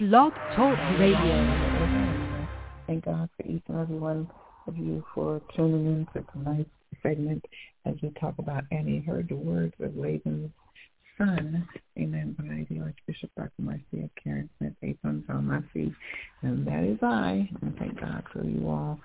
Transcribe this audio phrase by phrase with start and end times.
[0.00, 2.48] Blog Talk Radio.
[2.88, 4.28] Thank God for each and every one
[4.66, 6.68] of you for tuning in to tonight's
[7.00, 7.44] segment
[7.86, 10.50] as we talk about Annie heard the words of Laban's
[11.16, 13.50] son, amen, by the Archbishop Dr.
[13.58, 15.94] Marcia Karen Smith, Abrams Almasi,
[16.42, 17.48] and that is I.
[17.62, 18.98] And thank God for you all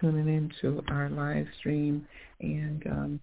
[0.00, 2.08] tuning in to our live stream.
[2.40, 3.20] And um,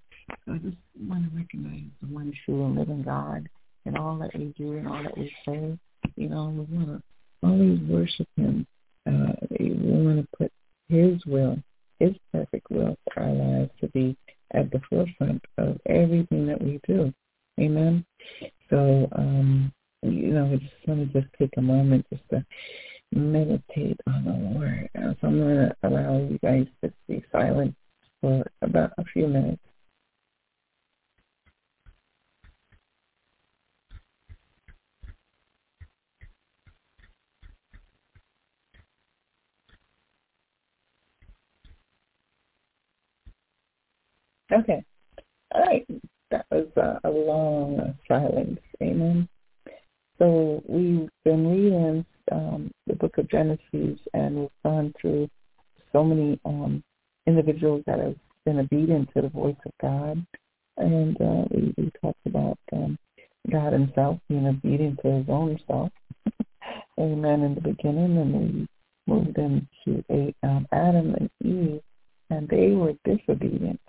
[0.48, 0.78] I just
[1.10, 3.50] want to recognize the one true and living God
[3.86, 5.78] in all that we do and all that we say.
[6.16, 7.04] You know, we want to
[7.44, 8.66] always worship him.
[9.08, 10.52] Uh, we want to put
[10.90, 11.58] his will,
[12.00, 14.16] his perfect will for our lives to be
[14.54, 17.14] at the forefront of everything that we do.
[17.60, 18.06] Amen.
[18.70, 19.72] So, um,
[20.04, 22.46] you know, we just want to just take a moment just to
[23.14, 24.90] meditate on the Lord.
[24.96, 27.76] So I'm going to allow you guys to be silent
[28.22, 29.62] for about a few minutes.
[44.52, 44.84] Okay.
[45.54, 45.88] All right.
[46.30, 48.60] That was uh, a long silence.
[48.82, 49.28] Amen.
[50.18, 55.30] So we've been reading um, the book of Genesis, and we've gone through
[55.92, 56.84] so many um,
[57.28, 60.26] individuals that have been obedient to the voice of God.
[60.78, 62.98] And uh, we, we talked about um,
[63.52, 65.90] God himself being obedient to his own self.
[67.00, 67.42] Amen.
[67.42, 68.68] In the beginning, and we
[69.08, 71.82] moved into a, um, Adam and Eve,
[72.30, 73.82] and they were disobedient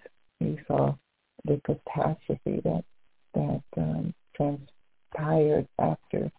[0.43, 0.95] we saw
[1.45, 2.85] the catastrophe that
[3.35, 6.31] that um, transpired after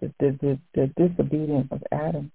[0.00, 2.30] the, the, the, the disobedience of Adam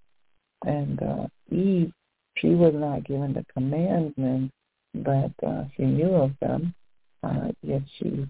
[0.66, 1.92] and uh, Eve.
[2.38, 4.54] She was not given the commandments,
[4.94, 6.74] but uh, she knew of them.
[7.22, 8.28] Uh, yet she,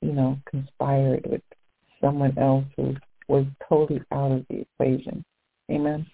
[0.00, 1.42] you know, conspired with
[2.00, 2.94] someone else who
[3.28, 5.24] was totally out of the equation.
[5.70, 6.06] Amen.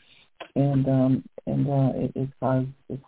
[0.55, 2.99] And um, and uh, it, it caused this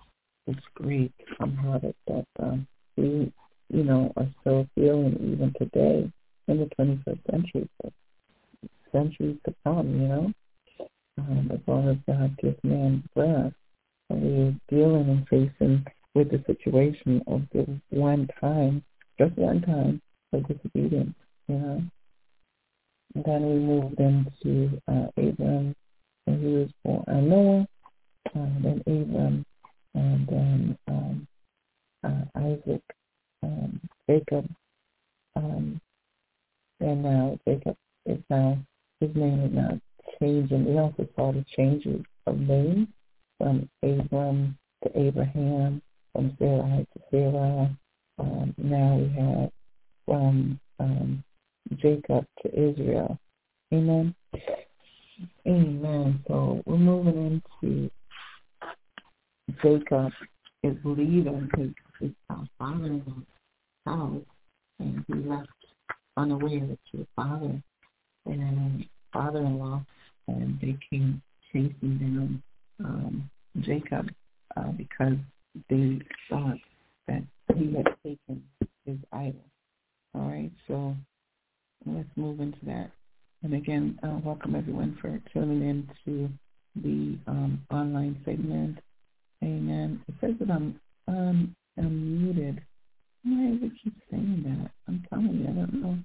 [0.47, 3.33] this grief that that um, we,
[3.71, 6.11] you know, are still feeling even today
[6.49, 7.91] in the 21st century, for
[8.93, 10.33] centuries to come, you know,
[11.19, 13.53] um, as long as God gives man breath.
[14.11, 18.85] We're dealing and facing with the situation of the one time,
[19.19, 20.03] just one time,
[20.33, 21.15] of disobedience,
[21.49, 21.83] you know.
[23.15, 25.75] And then we moved into uh, Abram,
[26.27, 27.67] and he was born, uh, Noah,
[28.35, 29.47] uh, then Abram,
[29.95, 31.27] and then um,
[32.05, 32.83] uh, Isaac,
[33.43, 34.47] um, Jacob,
[35.37, 35.81] um,
[36.81, 38.59] and now Jacob is now
[39.01, 39.81] his name is now
[40.21, 40.65] changing.
[40.65, 42.89] We also saw the changes of names
[43.39, 45.83] from Abram to Abraham,
[46.13, 47.79] from Sarai to Sarah.
[48.19, 49.51] Um, now we have
[50.07, 51.25] from um,
[51.77, 53.19] Jacob to Israel.
[53.73, 54.15] Amen.
[55.47, 56.23] Amen.
[56.29, 57.91] So we're moving into
[59.63, 60.13] Jacob
[60.63, 61.71] is leaving his
[62.01, 63.25] his uh, father-in-law's
[63.87, 64.23] house,
[64.79, 65.49] and he left
[66.17, 67.61] unaware to his father
[68.27, 69.85] and father-in-law,
[70.29, 72.43] and they came chasing down
[72.85, 73.31] um,
[73.61, 74.09] Jacob
[74.57, 75.17] uh, because
[75.69, 76.59] they thought
[77.09, 77.23] that
[77.57, 78.43] he had taken
[78.85, 79.45] his idol.
[80.15, 80.95] All right, so
[81.87, 82.91] let's move into that.
[83.43, 86.31] And again, uh, welcome everyone for tuning in to
[86.77, 88.79] the um, online segment.
[89.43, 90.01] Amen.
[90.07, 92.63] It says that I'm um, I'm muted.
[93.25, 94.71] Why does it keep saying that?
[94.87, 95.99] I'm telling you, I don't know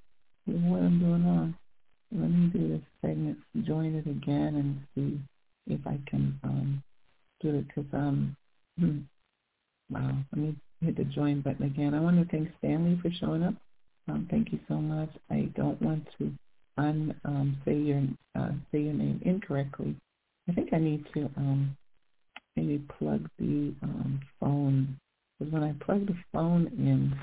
[0.69, 1.55] what I'm doing wrong.
[2.11, 5.19] Let me do this segment, join it again, and see
[5.67, 6.83] if I can um,
[7.41, 7.67] do it.
[7.67, 8.35] Because um,
[8.79, 8.99] hmm,
[9.89, 11.93] wow, let me hit the join button again.
[11.93, 13.55] I want to thank Stanley for showing up.
[14.07, 15.09] Um, thank you so much.
[15.29, 16.31] I don't want to
[16.77, 18.03] un um, say your
[18.35, 19.95] uh, say your name incorrectly.
[20.49, 21.75] I think I need to um,
[22.55, 24.97] maybe plug the um, phone.
[25.39, 27.15] Because when I plug the phone in,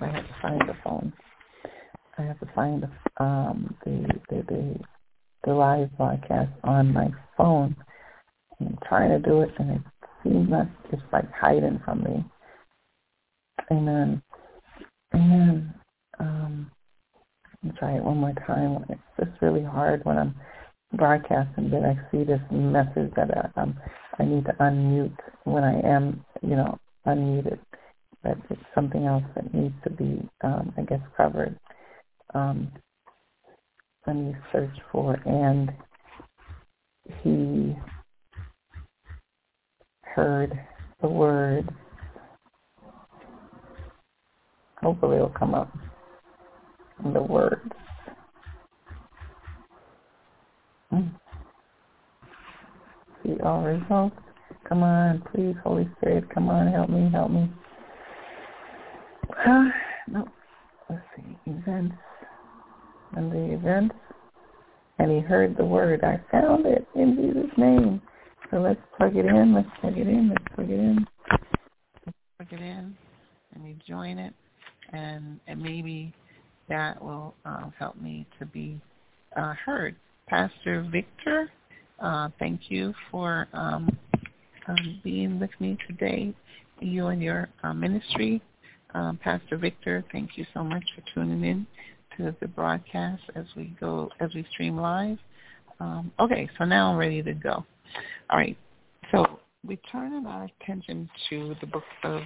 [0.00, 1.12] I have to find the phone.
[2.18, 4.78] I have to find the um, the, the the
[5.44, 7.76] the live broadcast on my phone.
[8.60, 9.82] I'm trying to do it, and it
[10.22, 12.24] seems like it's like hiding from me.
[13.70, 14.22] And then,
[15.12, 15.74] and
[16.18, 16.70] um,
[17.64, 18.84] I'll try it one more time.
[18.88, 20.34] It's just really hard when I'm
[20.94, 23.78] broadcasting that I see this message that I, um,
[24.18, 27.58] I need to unmute when I am, you know, unmuted.
[28.22, 31.58] But it's something else that needs to be, um, I guess, covered.
[32.34, 32.72] Um,
[34.06, 35.70] let me search for, and
[37.22, 37.76] he
[40.18, 40.58] heard
[41.00, 41.68] the word.
[44.82, 45.72] Hopefully it'll come up.
[47.14, 47.70] The words.
[50.92, 51.12] Mm.
[53.22, 54.16] see all results.
[54.68, 57.48] Come on, please, Holy Spirit, come on, help me, help me.
[59.46, 59.68] Uh,
[60.08, 60.26] no,
[60.90, 61.94] let's see, events,
[63.12, 63.94] and the events,
[64.98, 66.02] and he heard the word.
[66.02, 68.02] I found it in Jesus' name.
[68.50, 71.06] So let's plug it in, let's plug it in, let's plug it in.
[72.38, 72.96] Plug it in,
[73.54, 74.32] and you join it,
[74.92, 76.14] and, and maybe
[76.68, 78.80] that will uh, help me to be
[79.36, 79.96] uh, heard.
[80.28, 81.50] Pastor Victor,
[82.00, 83.94] uh, thank you for um,
[84.66, 86.34] um, being with me today,
[86.80, 88.40] you and your uh, ministry.
[88.94, 91.66] Um, Pastor Victor, thank you so much for tuning in
[92.16, 95.18] to the broadcast as we go, as we stream live.
[95.80, 97.64] Um, okay, so now I'm ready to go.
[98.30, 98.56] All right,
[99.10, 102.22] so we turn our attention to the book of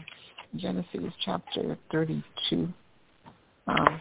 [0.57, 2.69] Genesis chapter 32.
[3.67, 4.01] Um,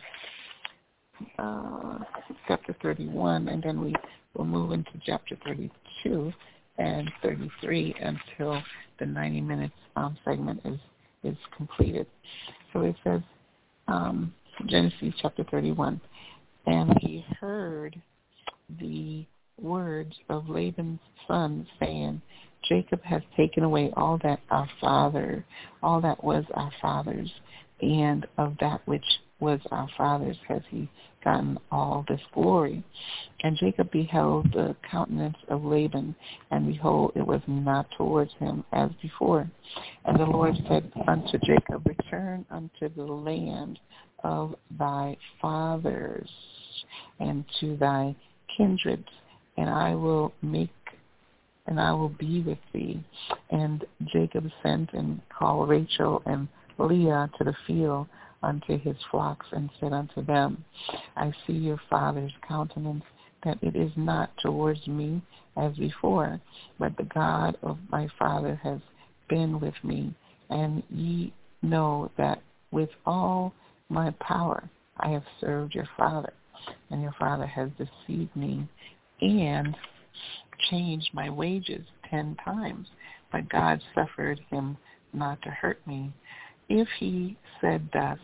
[1.37, 1.99] uh,
[2.47, 3.93] chapter 31, and then we
[4.35, 6.31] will move into chapter 32
[6.77, 8.61] and 33 until
[8.99, 10.79] the 90 minutes um, segment is,
[11.23, 12.07] is completed.
[12.73, 13.21] So it says,
[13.87, 14.33] um,
[14.67, 15.99] Genesis chapter 31,
[16.65, 17.99] and he heard
[18.79, 19.25] the
[19.61, 22.21] words of Laban's son saying,
[22.67, 25.45] Jacob has taken away all that our father,
[25.81, 27.31] all that was our father's,
[27.81, 29.05] and of that which
[29.39, 30.87] was our father's has he
[31.23, 32.83] gotten all this glory.
[33.43, 36.15] And Jacob beheld the countenance of Laban,
[36.51, 39.49] and behold, it was not towards him as before.
[40.05, 43.79] And the Lord said unto Jacob, Return unto the land
[44.23, 46.29] of thy fathers
[47.19, 48.15] and to thy
[48.55, 49.03] kindred,
[49.57, 50.69] and I will make
[51.67, 53.03] and I will be with thee.
[53.49, 58.07] And Jacob sent and called Rachel and Leah to the field
[58.43, 60.63] unto his flocks and said unto them,
[61.15, 63.03] I see your father's countenance,
[63.43, 65.21] that it is not towards me
[65.57, 66.39] as before,
[66.79, 68.79] but the God of my father has
[69.29, 70.13] been with me,
[70.49, 73.53] and ye know that with all
[73.89, 74.67] my power
[74.99, 76.33] I have served your father,
[76.89, 78.67] and your father has deceived me
[79.21, 79.75] and
[80.69, 82.87] changed my wages ten times,
[83.31, 84.77] but God suffered him
[85.13, 86.11] not to hurt me.
[86.69, 88.19] If he said thus,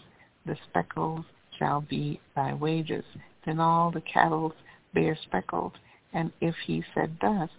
[0.45, 1.25] the speckles
[1.57, 3.03] shall be thy wages.
[3.45, 4.53] Then all the cattle
[4.93, 5.73] bear speckles.
[6.13, 7.49] And if he said thus,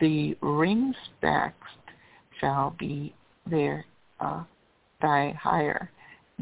[0.00, 1.68] the ring specks
[2.40, 3.14] shall be
[3.48, 3.84] their
[4.20, 4.44] uh,
[5.00, 5.90] thy hire.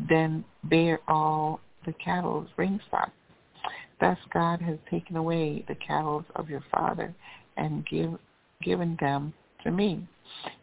[0.08, 3.10] Then bear all the cattle's ring stock.
[4.02, 7.14] Thus God has taken away the cattle of your father
[7.56, 8.10] and give,
[8.60, 9.32] given them
[9.62, 10.04] to me.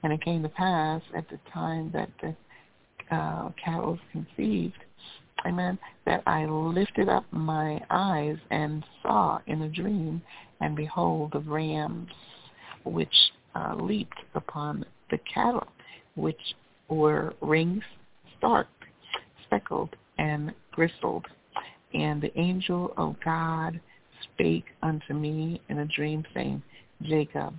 [0.03, 4.75] And it came to pass at the time that the uh, cattle conceived,
[5.47, 10.21] amen, that I lifted up my eyes and saw in a dream,
[10.59, 12.09] and behold, the rams
[12.83, 13.07] which
[13.55, 15.67] uh, leaped upon the cattle,
[16.15, 16.41] which
[16.89, 17.83] were rings
[18.37, 18.67] stark,
[19.45, 21.25] speckled, and bristled.
[21.93, 23.79] And the angel of God
[24.23, 26.61] spake unto me in a dream, saying,
[27.03, 27.53] Jacob.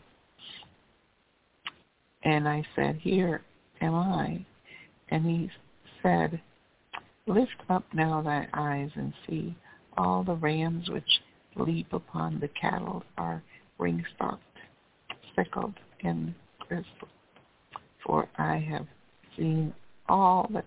[2.23, 3.43] And I said, Here
[3.81, 4.45] am I.
[5.09, 5.51] And he
[6.03, 6.41] said,
[7.27, 9.57] Lift up now thy eyes and see.
[9.97, 11.21] All the rams which
[11.57, 13.43] leap upon the cattle are
[13.79, 14.43] ring-stalked,
[15.33, 16.35] speckled, and
[16.69, 16.87] bristled.
[18.05, 18.87] For I have
[19.37, 19.75] seen
[20.09, 20.67] all that,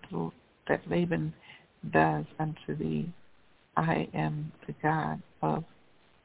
[0.68, 1.34] that Laban
[1.92, 3.12] does unto thee.
[3.76, 5.64] I am the God of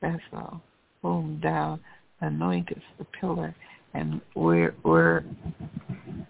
[0.00, 0.60] Bethel,
[1.02, 1.78] whom thou
[2.22, 3.54] anointest the pillar,
[3.94, 5.24] and where, where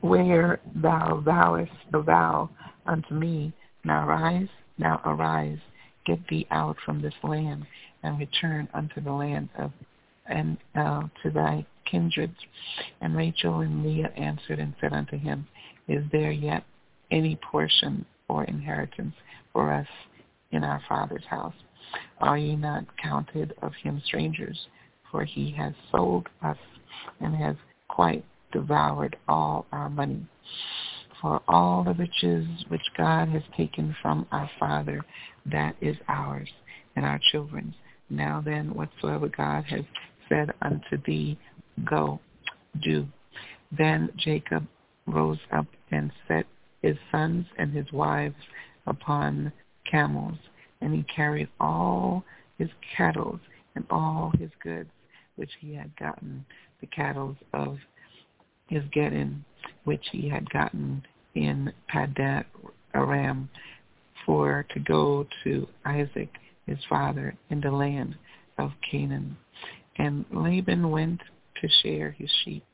[0.01, 2.49] where thou vowest a vow
[2.87, 3.53] unto me,
[3.85, 4.49] now rise,
[4.79, 5.59] now arise,
[6.07, 7.67] get thee out from this land,
[8.03, 9.73] and return unto the land of
[10.27, 12.35] and uh, to thy kindred.
[13.01, 15.47] And Rachel and Leah answered and said unto him,
[15.89, 16.65] Is there yet
[17.11, 19.15] any portion or inheritance
[19.53, 19.87] for us
[20.51, 21.55] in our father's house?
[22.21, 24.59] Are ye not counted of him strangers?
[25.11, 26.59] For he has sold us
[27.21, 27.57] and has
[27.89, 30.27] quite devoured all our money.
[31.21, 35.05] For all the riches which God has taken from our Father,
[35.47, 36.49] that is ours
[36.95, 37.75] and our children's.
[38.11, 39.85] Now then, whatsoever God has
[40.29, 41.39] said unto thee,
[41.85, 42.21] go,
[42.83, 43.07] do.
[43.77, 44.67] Then Jacob
[45.07, 46.47] rose up and set
[46.83, 48.37] his sons and his wives
[48.87, 49.53] upon
[49.91, 50.37] camels,
[50.81, 52.25] and he carried all
[52.59, 53.39] his cattle
[53.75, 54.91] and all his goods
[55.37, 56.45] which he had gotten,
[56.81, 57.79] the cattle of
[58.69, 59.45] his getting,
[59.85, 61.03] which he had gotten
[61.35, 62.45] in Padan
[62.95, 63.49] Aram,
[64.27, 66.31] for to go to Isaac
[66.67, 68.17] his father in the land
[68.59, 69.37] of Canaan.
[69.97, 71.21] And Laban went
[71.61, 72.65] to share his sheep,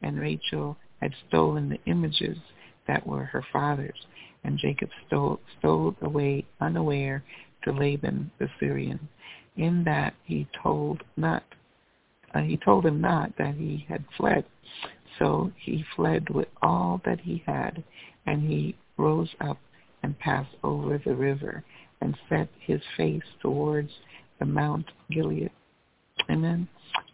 [0.00, 2.38] and Rachel had stolen the images
[2.86, 4.06] that were her father's,
[4.44, 7.22] and Jacob stole, stole away unaware
[7.64, 9.08] to Laban the Syrian,
[9.56, 11.44] in that he told not
[12.34, 14.44] uh, he told him not that he had fled.
[15.18, 17.82] So he fled with all that he had,
[18.26, 19.58] and he rose up
[20.02, 21.62] and passed over the river
[22.00, 23.90] and set his face towards
[24.38, 25.50] the Mount Gilead.
[26.30, 26.66] Amen.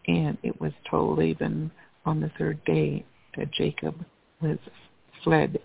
[0.07, 1.71] And it was told Laban
[2.05, 3.05] on the third day
[3.37, 3.95] that Jacob
[4.41, 4.57] was
[5.23, 5.59] fled,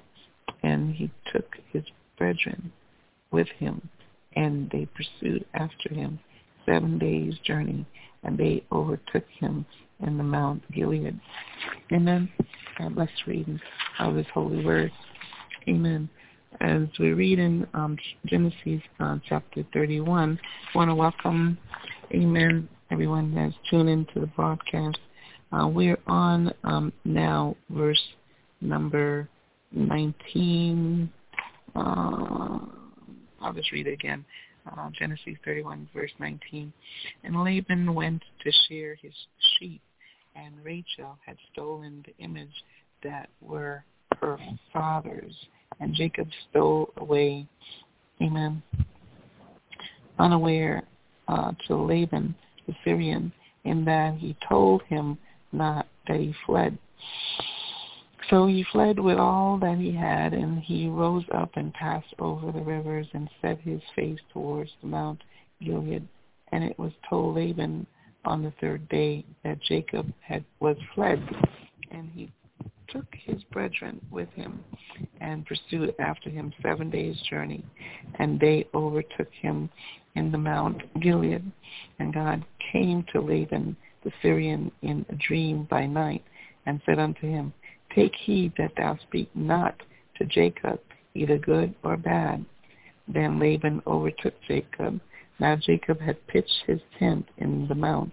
[0.65, 1.85] and he took his
[2.17, 2.73] brethren
[3.31, 3.87] with him,
[4.35, 6.19] and they pursued after him
[6.65, 7.85] seven days' journey,
[8.23, 9.67] and they overtook him
[10.01, 11.21] in the Mount Gilead.
[11.93, 12.31] Amen.
[12.79, 13.61] God bless reading
[13.99, 14.91] of his holy word.
[15.69, 16.09] Amen.
[16.61, 20.39] As we read in um, Genesis uh, chapter 31,
[20.73, 21.59] I want to welcome,
[22.13, 24.99] amen, everyone that's tuned into the broadcast.
[25.53, 28.01] Uh, we're on um, now verse
[28.61, 29.29] number
[29.75, 31.11] 19.
[31.75, 32.59] Uh,
[33.41, 34.25] I'll just read it again
[34.67, 36.73] uh, Genesis 31, verse 19.
[37.23, 39.13] And Laban went to shear his
[39.59, 39.81] sheep,
[40.35, 42.49] and Rachel had stolen the image
[43.03, 43.85] that were
[44.21, 44.39] her
[44.73, 45.35] father's,
[45.81, 47.47] and Jacob stole away,
[48.23, 48.63] amen,
[50.19, 50.83] unaware
[51.29, 52.35] uh, to Laban
[52.67, 53.33] the Syrian,
[53.65, 55.19] in that he told him
[55.53, 56.79] not that he fled.
[58.35, 62.51] So he fled with all that he had, and he rose up and passed over
[62.51, 65.23] the rivers and set his face towards the Mount
[65.63, 66.09] Gilead.
[66.51, 67.87] And it was told Laban
[68.25, 71.23] on the third day that Jacob had was fled,
[71.93, 72.33] and he
[72.89, 74.65] took his brethren with him
[75.21, 77.65] and pursued after him seven days' journey,
[78.19, 79.71] and they overtook him
[80.17, 81.45] in the Mount Gilead.
[82.01, 86.25] And God came to Laban the Syrian in a dream by night,
[86.67, 87.53] and said unto him,
[87.95, 89.81] Take heed that thou speak not
[90.17, 90.81] to Jacob,
[91.15, 92.45] either good or bad.
[93.07, 95.01] Then Laban overtook Jacob.
[95.39, 98.13] Now Jacob had pitched his tent in the mount,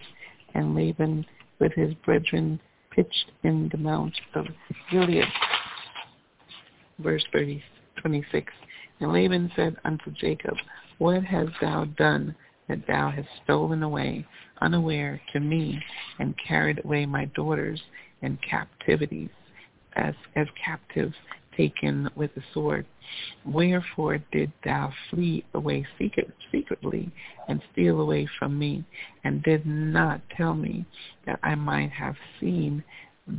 [0.54, 1.26] and Laban
[1.60, 2.60] with his brethren
[2.92, 4.48] pitched in the mount of
[4.92, 5.26] Gilead.
[7.00, 7.64] Verse 30,
[8.02, 8.52] 26.
[9.00, 10.56] And Laban said unto Jacob,
[11.00, 12.36] What hast thou done
[12.68, 14.26] that thou hast stolen away
[14.62, 15.82] unaware to me
[16.20, 17.82] and carried away my daughters
[18.22, 19.30] in captivities?
[19.96, 21.16] As, as captives
[21.56, 22.86] taken with the sword.
[23.46, 27.12] Wherefore did thou flee away secret, secretly
[27.48, 28.84] and steal away from me,
[29.24, 30.86] and did not tell me
[31.26, 32.84] that I might have seen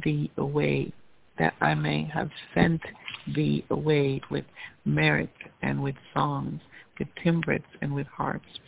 [0.04, 0.92] thee away,
[1.38, 2.82] that I may have sent
[3.34, 4.44] thee away with
[4.84, 5.32] merit
[5.62, 6.60] and with songs,
[6.98, 8.60] with timbrels and with harps,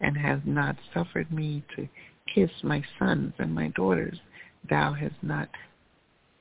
[0.00, 1.88] and has not suffered me to
[2.34, 4.18] kiss my sons and my daughters.
[4.68, 5.48] Thou hast not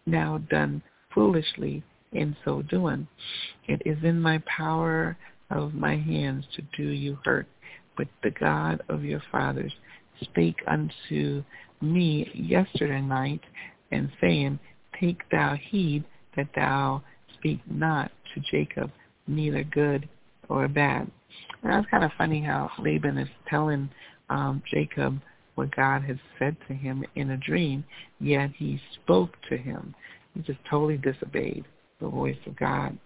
[0.06, 0.82] now done
[1.14, 3.08] foolishly in so doing.
[3.68, 5.18] It is in my power
[5.50, 7.48] of my hands to do you hurt,
[7.98, 9.74] but the God of your fathers
[10.22, 11.44] spake unto
[11.82, 13.42] me yesterday night,
[13.92, 14.60] and saying,
[15.00, 16.04] Take thou heed
[16.36, 17.04] that thou
[17.38, 18.92] speak not to Jacob
[19.28, 20.08] neither good
[20.50, 21.10] or bad.
[21.64, 23.90] And that's kind of funny how Laban is telling
[24.30, 25.20] um, Jacob
[25.56, 27.84] what God has said to him in a dream,
[28.20, 29.96] yet he spoke to him.
[30.34, 31.66] He just totally disobeyed
[32.00, 32.98] the voice of God.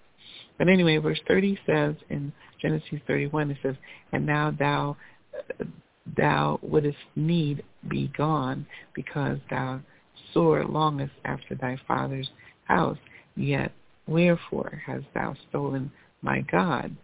[0.58, 3.76] But anyway, verse 30 says in Genesis 31, it says,
[4.12, 4.98] And now thou,
[6.18, 9.80] thou wouldest need be gone because thou
[10.34, 12.30] sore longest after thy father's
[12.66, 12.98] house,
[13.36, 13.72] yet
[14.08, 15.92] wherefore hast thou stolen
[16.22, 16.96] my God?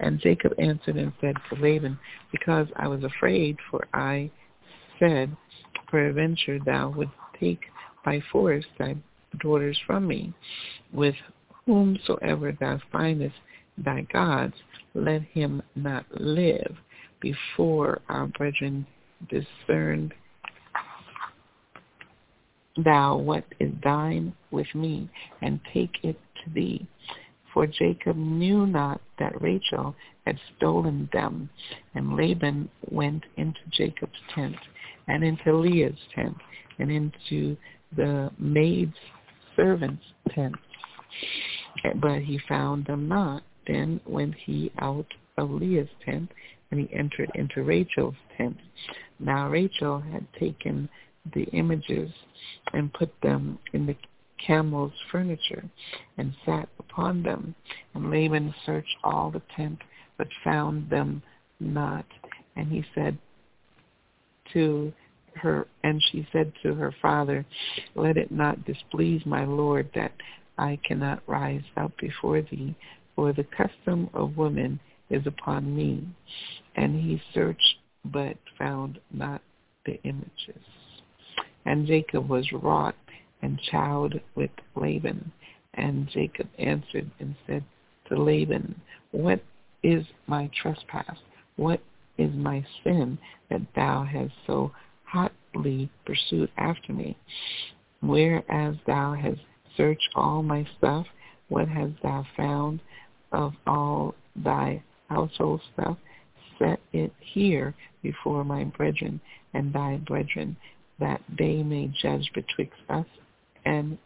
[0.00, 1.98] And Jacob answered and said to Laban,
[2.32, 4.30] Because I was afraid, for I
[5.02, 5.36] said,
[5.88, 7.60] Peradventure thou would take
[8.04, 8.94] by force thy
[9.40, 10.32] daughters from me.
[10.92, 11.14] With
[11.66, 13.34] whomsoever thou findest
[13.76, 14.54] thy gods,
[14.94, 16.76] let him not live.
[17.20, 18.86] Before our brethren
[19.28, 20.12] discerned
[22.84, 25.08] thou what is thine with me,
[25.42, 26.86] and take it to thee.
[27.52, 29.94] For Jacob knew not that Rachel
[30.26, 31.50] had stolen them.
[31.94, 34.56] And Laban went into Jacob's tent,
[35.06, 36.36] and into Leah's tent,
[36.78, 37.56] and into
[37.94, 38.96] the maid's
[39.54, 40.54] servants' tent.
[41.96, 43.42] But he found them not.
[43.66, 45.06] Then went he out
[45.36, 46.30] of Leah's tent,
[46.70, 48.56] and he entered into Rachel's tent.
[49.20, 50.88] Now Rachel had taken
[51.34, 52.10] the images
[52.72, 53.96] and put them in the
[54.46, 55.64] camel's furniture
[56.18, 57.54] and sat upon them.
[57.94, 59.78] And Laban searched all the tent,
[60.18, 61.22] but found them
[61.60, 62.06] not.
[62.56, 63.18] And he said
[64.52, 64.92] to
[65.36, 67.44] her and she said to her father,
[67.94, 70.12] Let it not displease my lord that
[70.58, 72.74] I cannot rise up before thee,
[73.16, 74.78] for the custom of women
[75.10, 76.06] is upon me.
[76.76, 79.40] And he searched but found not
[79.86, 80.62] the images.
[81.64, 82.94] And Jacob was wroth
[83.42, 85.32] and chowed with Laban.
[85.74, 87.64] And Jacob answered and said
[88.08, 88.80] to Laban,
[89.10, 89.42] What
[89.82, 91.18] is my trespass?
[91.56, 91.80] What
[92.18, 93.18] is my sin
[93.50, 94.72] that thou hast so
[95.04, 97.16] hotly pursued after me?
[98.00, 99.40] Whereas thou hast
[99.76, 101.06] searched all my stuff,
[101.48, 102.80] what hast thou found
[103.32, 105.96] of all thy household stuff?
[106.58, 109.20] Set it here before my brethren
[109.54, 110.56] and thy brethren,
[110.98, 113.06] that they may judge betwixt us
[113.64, 113.98] and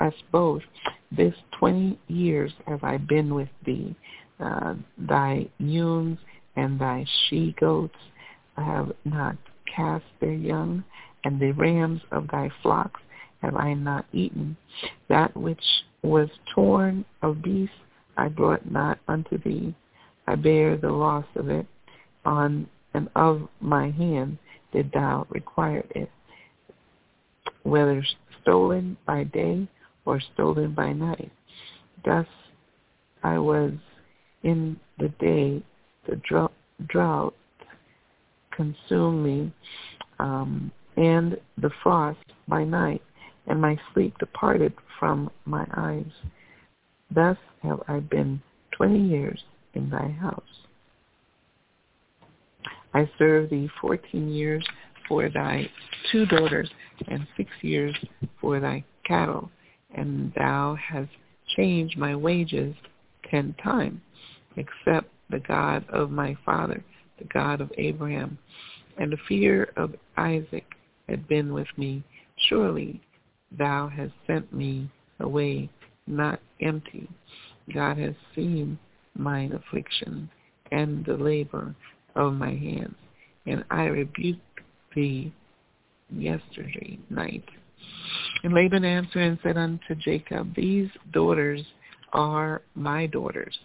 [0.00, 0.62] us both.
[1.10, 3.94] This twenty years have I been with thee.
[4.38, 6.18] Uh, thy ewes
[6.56, 7.94] and thy she-goats
[8.56, 9.36] have not
[9.74, 10.84] cast their young,
[11.24, 13.00] and the rams of thy flocks
[13.42, 14.56] have I not eaten.
[15.08, 15.62] That which
[16.02, 17.74] was torn of beasts
[18.16, 19.74] I brought not unto thee.
[20.26, 21.66] I bear the loss of it
[22.24, 24.38] on and of my hand
[24.72, 26.10] did thou require it,
[27.62, 28.04] whether
[28.46, 29.66] stolen by day
[30.04, 31.32] or stolen by night.
[32.04, 32.26] Thus
[33.24, 33.72] I was
[34.44, 35.62] in the day,
[36.08, 36.20] the
[36.86, 37.34] drought
[38.52, 39.52] consumed me,
[40.20, 43.02] um, and the frost by night,
[43.48, 46.10] and my sleep departed from my eyes.
[47.12, 49.42] Thus have I been twenty years
[49.74, 50.42] in thy house.
[52.94, 54.64] I served thee fourteen years
[55.08, 55.68] for thy
[56.10, 56.70] two daughters
[57.08, 57.94] and six years
[58.40, 59.50] for thy cattle,
[59.94, 61.10] and thou hast
[61.56, 62.74] changed my wages
[63.30, 64.00] ten times,
[64.56, 66.82] except the God of my father,
[67.18, 68.38] the God of Abraham,
[68.98, 70.66] and the fear of Isaac
[71.08, 72.02] had been with me.
[72.48, 73.00] Surely
[73.56, 75.68] thou hast sent me away
[76.06, 77.08] not empty.
[77.72, 78.78] God has seen
[79.16, 80.30] mine affliction
[80.70, 81.74] and the labor
[82.14, 82.94] of my hands,
[83.46, 84.40] and I rebuked
[84.96, 85.32] thee
[86.10, 87.44] yesterday night.
[88.42, 91.62] And Laban answered and said unto Jacob, These daughters
[92.12, 93.56] are my daughters,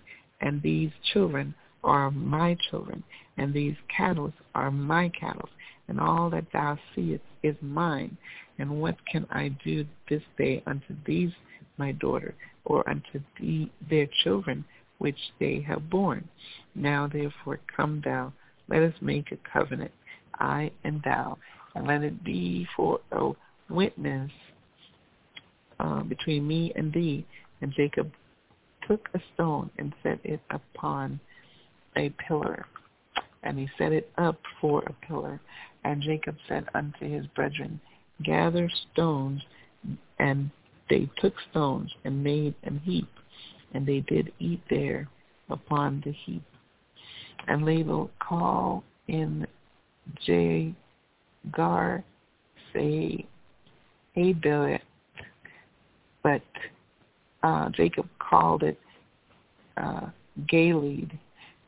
[0.42, 3.04] and these children are my children,
[3.38, 5.50] and these cattle are my cattle,
[5.88, 8.16] and all that thou seest is mine.
[8.60, 11.32] And what can I do this day unto these
[11.78, 14.64] my daughter, or unto thee their children,
[15.00, 16.28] which they have borne?
[16.76, 18.34] Now therefore come thou,
[18.68, 19.92] let us make a covenant,
[20.42, 21.38] I and thou,
[21.76, 23.32] and let it be for a
[23.70, 24.32] witness
[25.80, 27.26] uh, between me and thee.
[27.62, 28.12] And Jacob
[28.88, 31.20] took a stone and set it upon
[31.96, 32.66] a pillar,
[33.44, 35.40] and he set it up for a pillar.
[35.84, 37.80] And Jacob said unto his brethren,
[38.24, 39.42] Gather stones,
[40.20, 40.52] and
[40.90, 43.10] they took stones and made an heap,
[43.74, 45.08] and they did eat there
[45.50, 46.44] upon the heap.
[47.48, 49.48] And Laban called in
[50.28, 52.04] Jagar,
[52.74, 53.26] say,
[54.18, 54.82] Abilet,
[56.24, 56.42] but
[57.44, 58.80] uh, Jacob called it
[59.78, 60.08] uh,
[60.52, 61.12] Galeed.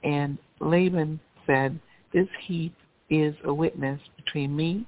[0.04, 1.80] And Laban said,
[2.14, 2.76] this heap
[3.10, 4.86] is a witness between me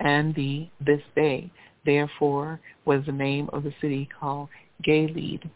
[0.00, 1.50] and thee this day.
[1.84, 4.48] Therefore was the name of the city called
[4.86, 5.48] Galeed.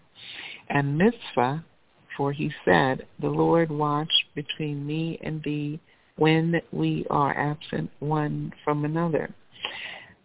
[0.70, 1.58] And Mizpah,
[2.16, 5.80] for he said, the Lord watch between me and thee
[6.16, 9.34] when we are absent one from another.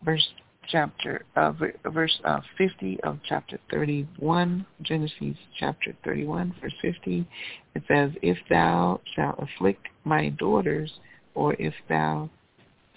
[0.04, 0.28] Verse
[0.70, 1.52] chapter uh,
[1.92, 7.28] verse uh, 50 of chapter 31, Genesis chapter 31, verse 50.
[7.76, 10.92] It says, "If thou shalt afflict my daughters,
[11.34, 12.30] or if thou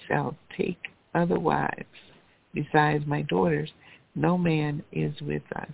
[0.06, 0.78] shalt take
[1.14, 1.84] other wives
[2.54, 3.70] besides my daughters,
[4.14, 5.70] no man is with us."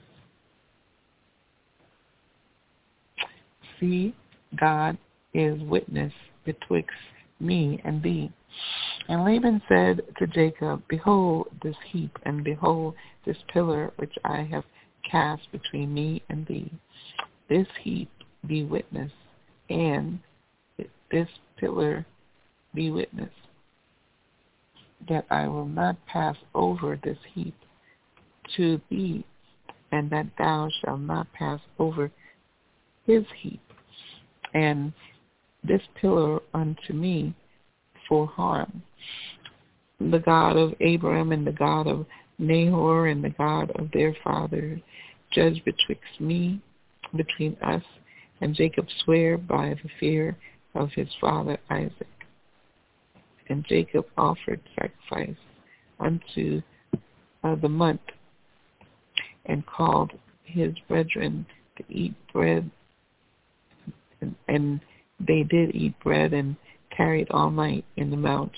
[3.81, 4.15] See,
[4.57, 4.97] God
[5.35, 6.13] is witness
[6.49, 6.97] betwixt
[7.41, 8.33] me and thee.
[9.09, 12.95] And Laban said to Jacob, Behold this heap, and behold
[13.27, 14.65] this pillar which I have
[15.09, 16.73] cast between me and thee.
[17.51, 18.11] This heap
[18.47, 19.13] be witness,
[19.69, 20.19] and
[21.11, 22.07] this pillar
[22.75, 23.33] be witness,
[25.09, 27.55] that I will not pass over this heap
[28.57, 29.23] to thee,
[29.93, 32.11] and that thou shalt not pass over
[33.07, 33.61] his heap.
[34.55, 34.93] And
[35.64, 37.35] this pillar unto me
[38.09, 38.83] for harm.
[40.01, 42.07] The God of Abraham and the God of
[42.38, 44.81] Nahor and the God of their father
[45.33, 46.61] judge betwixt me,
[47.16, 47.83] between us,
[48.40, 50.37] and Jacob swear by the fear
[50.75, 52.07] of his father Isaac.
[53.49, 55.37] And Jacob offered sacrifice
[55.99, 56.62] unto
[57.42, 58.01] uh, the month
[59.47, 60.12] and called
[60.44, 62.71] his brethren to eat bread.
[64.21, 64.81] And, and
[65.21, 66.57] they did eat bread and
[66.97, 68.53] tarried all night in the mount.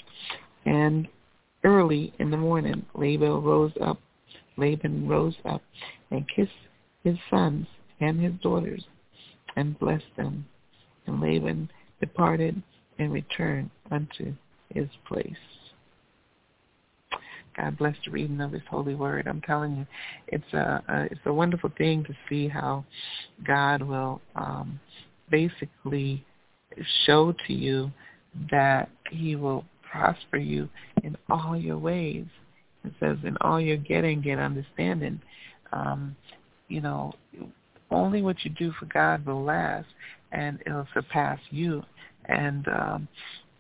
[0.65, 1.09] And
[1.65, 3.99] early in the morning, Laban rose up.
[4.57, 5.63] Laban rose up
[6.11, 6.51] and kissed
[7.03, 7.67] his sons
[8.01, 8.85] and his daughters
[9.57, 10.45] and blessed them.
[11.07, 11.71] And Laban
[12.01, 12.63] departed
[12.99, 14.35] and returned unto
[14.69, 15.35] his place.
[17.57, 19.27] God bless the reading of His holy word.
[19.27, 19.87] I'm telling you,
[20.29, 22.85] it's a, a it's a wonderful thing to see how
[23.47, 24.79] God will um,
[25.31, 26.25] basically
[27.05, 27.91] show to you
[28.51, 30.69] that He will prosper you
[31.03, 32.27] in all your ways.
[32.85, 35.21] It says, "In all you're getting, get understanding."
[35.73, 36.17] Um,
[36.69, 37.13] you know,
[37.91, 39.89] only what you do for God will last,
[40.33, 41.83] and it'll surpass you.
[42.27, 43.09] And um,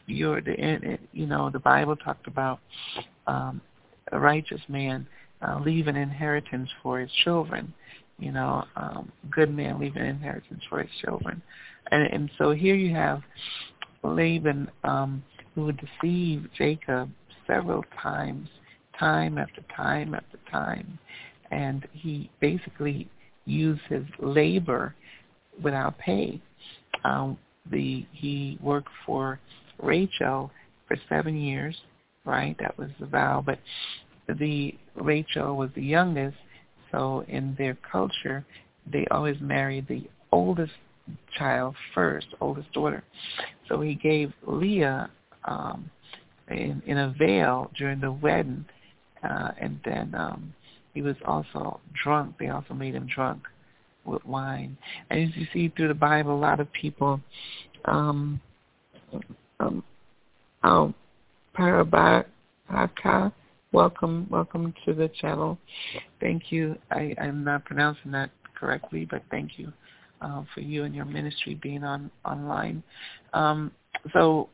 [0.07, 2.61] you're the, you know, the Bible talked about
[3.27, 3.61] um,
[4.12, 5.07] a righteous man
[5.42, 7.73] uh, leave an inheritance for his children.
[8.20, 11.42] You know, um, good man leave an inheritance for his children.
[11.90, 13.22] And, and so here you have
[14.02, 15.22] Laban um,
[15.54, 17.11] who would deceive Jacob
[17.46, 18.48] several times,
[18.98, 20.98] time after time after time.
[21.50, 23.09] And he basically
[23.44, 24.94] used his labor
[25.62, 26.40] without pay.
[27.04, 27.37] Um,
[27.70, 29.40] the he worked for
[29.83, 30.50] Rachel
[30.87, 31.76] for seven years,
[32.24, 32.56] right?
[32.61, 33.42] That was the vow.
[33.44, 33.59] But
[34.38, 36.37] the Rachel was the youngest,
[36.90, 38.44] so in their culture,
[38.90, 40.72] they always marry the oldest
[41.37, 43.03] child first, oldest daughter.
[43.68, 45.11] So he gave Leah
[45.44, 45.90] um,
[46.48, 48.64] in, in a veil during the wedding,
[49.22, 50.55] uh, and then um,
[50.94, 52.37] he was also drunk.
[52.38, 53.42] They also made him drunk
[54.05, 54.76] with wine.
[55.11, 57.20] And as you see through the Bible, a lot of people,
[57.85, 58.40] um,
[59.61, 59.85] um,
[60.64, 60.94] oh,
[61.57, 62.24] Parabaka,
[63.72, 65.59] welcome, welcome to the channel.
[66.20, 66.76] Thank you.
[66.90, 69.72] I, I'm not pronouncing that correctly, but thank you
[70.20, 72.83] uh, for you and your ministry being on online.
[73.33, 73.70] Um,
[74.12, 74.48] so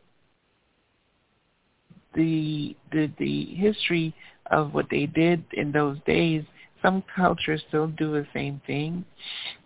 [2.14, 4.14] the, the the history
[4.50, 6.44] of what they did in those days,
[6.82, 9.04] some cultures still do the same thing,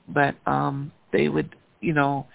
[0.08, 2.26] but um, they would, you know,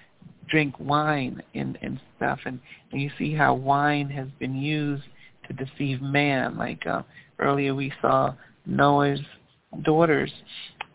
[0.47, 2.59] drink wine and, and stuff, and,
[2.91, 5.03] and you see how wine has been used
[5.47, 6.57] to deceive man.
[6.57, 7.03] Like uh,
[7.39, 8.33] earlier we saw
[8.65, 9.21] Noah's
[9.83, 10.31] daughters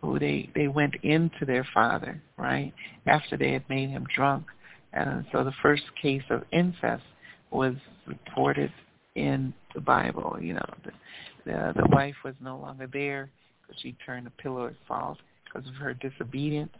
[0.01, 2.73] who they they went into their father right
[3.07, 4.47] after they had made him drunk
[4.93, 7.03] and so the first case of incest
[7.51, 7.75] was
[8.07, 8.73] reported
[9.15, 10.91] in the bible you know the
[11.45, 13.31] the, the wife was no longer there
[13.63, 16.73] because she turned a pillar of salt because of her disobedience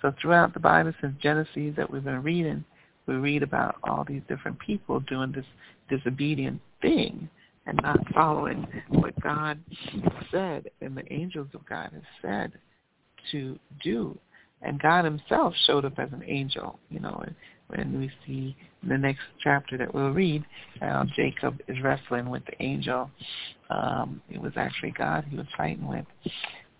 [0.00, 2.64] so throughout the bible since genesis that we've been reading
[3.06, 5.44] we read about all these different people doing this
[5.88, 7.28] disobedient thing
[7.66, 9.58] and not following what God
[10.30, 12.52] said and the angels of God have said
[13.30, 14.18] to do.
[14.62, 17.34] And God himself showed up as an angel, you know, and
[17.68, 20.44] when we see in the next chapter that we'll read,
[20.82, 23.10] uh, Jacob is wrestling with the angel.
[23.70, 26.04] Um, it was actually God he was fighting with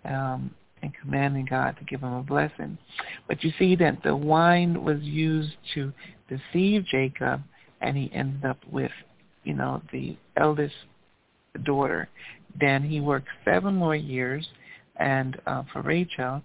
[0.05, 0.51] um,
[0.83, 2.77] and commanding God to give him a blessing.
[3.27, 5.91] But you see that the wine was used to
[6.29, 7.41] deceive Jacob,
[7.81, 8.91] and he ended up with
[9.43, 10.75] you know, the eldest
[11.63, 12.09] daughter.
[12.59, 14.47] Then he worked seven more years
[14.97, 16.41] and uh, for Rachel,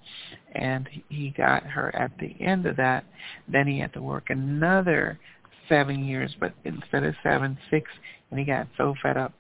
[0.54, 3.04] and he got her at the end of that.
[3.46, 5.18] Then he had to work another
[5.68, 7.90] seven years, but instead of seven, six,
[8.30, 9.34] and he got so fed up,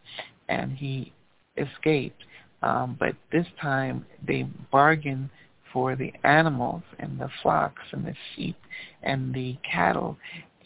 [0.48, 1.12] and he
[1.56, 2.22] escaped.
[2.62, 4.42] Um, but this time they
[4.72, 5.30] bargained
[5.72, 8.56] for the animals and the flocks and the sheep
[9.02, 10.16] and the cattle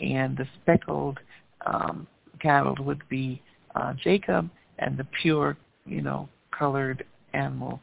[0.00, 1.18] and the speckled
[1.66, 2.06] um,
[2.40, 3.40] cattle would be
[3.74, 7.80] uh, Jacob, and the pure, you know, colored animal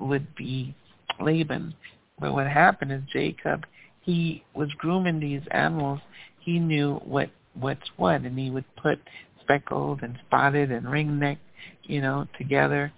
[0.00, 0.74] would be
[1.20, 1.74] Laban.
[2.18, 3.66] But what happened is Jacob,
[4.00, 6.00] he was grooming these animals.
[6.40, 9.00] He knew what what's what, and he would put
[9.40, 11.38] speckled and spotted and ringneck,
[11.84, 12.92] you know, together.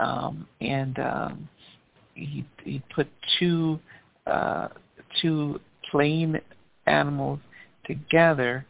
[0.00, 1.48] Um, and um,
[2.14, 3.78] he he put two
[4.26, 4.68] uh,
[5.20, 6.40] two plain
[6.86, 7.40] animals
[7.86, 8.66] together,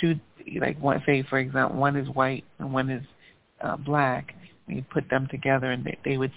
[0.00, 0.18] two
[0.60, 3.04] like one say for example one is white and one is
[3.60, 4.34] uh, black.
[4.66, 6.32] And you put them together and they, they would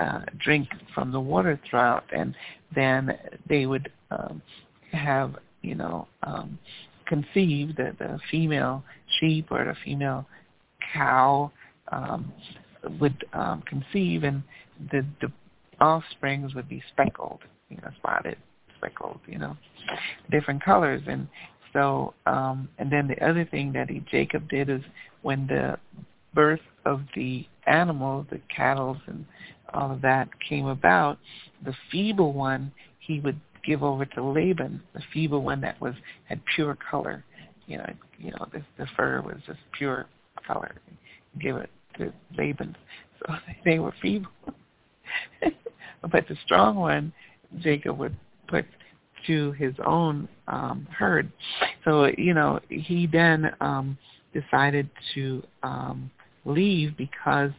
[0.00, 2.34] uh, drink from the water throughout and
[2.74, 3.16] then
[3.48, 4.42] they would um,
[4.92, 6.58] have you know um,
[7.06, 8.82] conceive the, the female
[9.18, 10.26] sheep or the female
[10.94, 11.50] cow
[11.92, 12.32] um,
[13.00, 14.42] would um, conceive and
[14.90, 15.30] the, the
[15.84, 18.36] offsprings would be speckled you know spotted
[18.78, 19.56] speckled you know
[20.30, 21.28] different colors and
[21.72, 24.82] So, um, and then the other thing that he, Jacob did is
[25.22, 25.78] when the
[26.34, 29.24] birth of the animals, the cattle and
[29.72, 31.18] all of that came about,
[31.64, 36.40] the feeble one he would give over to Laban, the feeble one that was had
[36.54, 37.24] pure color.
[37.66, 40.06] You know, you know, the, the fur was just pure
[40.46, 40.74] color.
[41.40, 42.76] Give it to Laban.
[43.20, 44.30] So they were feeble.
[46.02, 47.12] but the strong one,
[47.60, 48.16] Jacob would
[48.48, 48.64] put
[49.26, 51.30] to his own um, herd.
[51.84, 53.98] So, you know, he then um,
[54.32, 56.10] decided to um,
[56.44, 57.50] leave because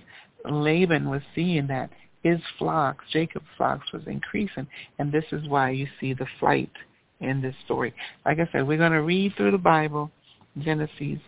[0.50, 1.90] Laban was seeing that
[2.24, 4.68] his flocks, Jacob's flocks, was increasing.
[5.00, 6.72] And this is why you see the flight
[7.20, 7.94] in this story.
[8.26, 10.12] Like I said, we're going to read through the Bible,
[10.60, 11.20] Genesis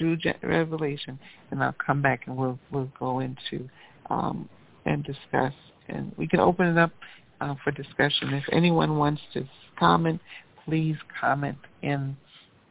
[0.00, 1.18] through Revelation,
[1.50, 3.68] and I'll come back and we'll we'll go into
[4.08, 4.48] um,
[4.86, 5.52] and discuss.
[5.88, 6.92] And we can open it up
[7.40, 8.32] uh, for discussion.
[8.32, 9.44] If anyone wants to
[9.78, 10.20] comment,
[10.64, 12.16] please comment in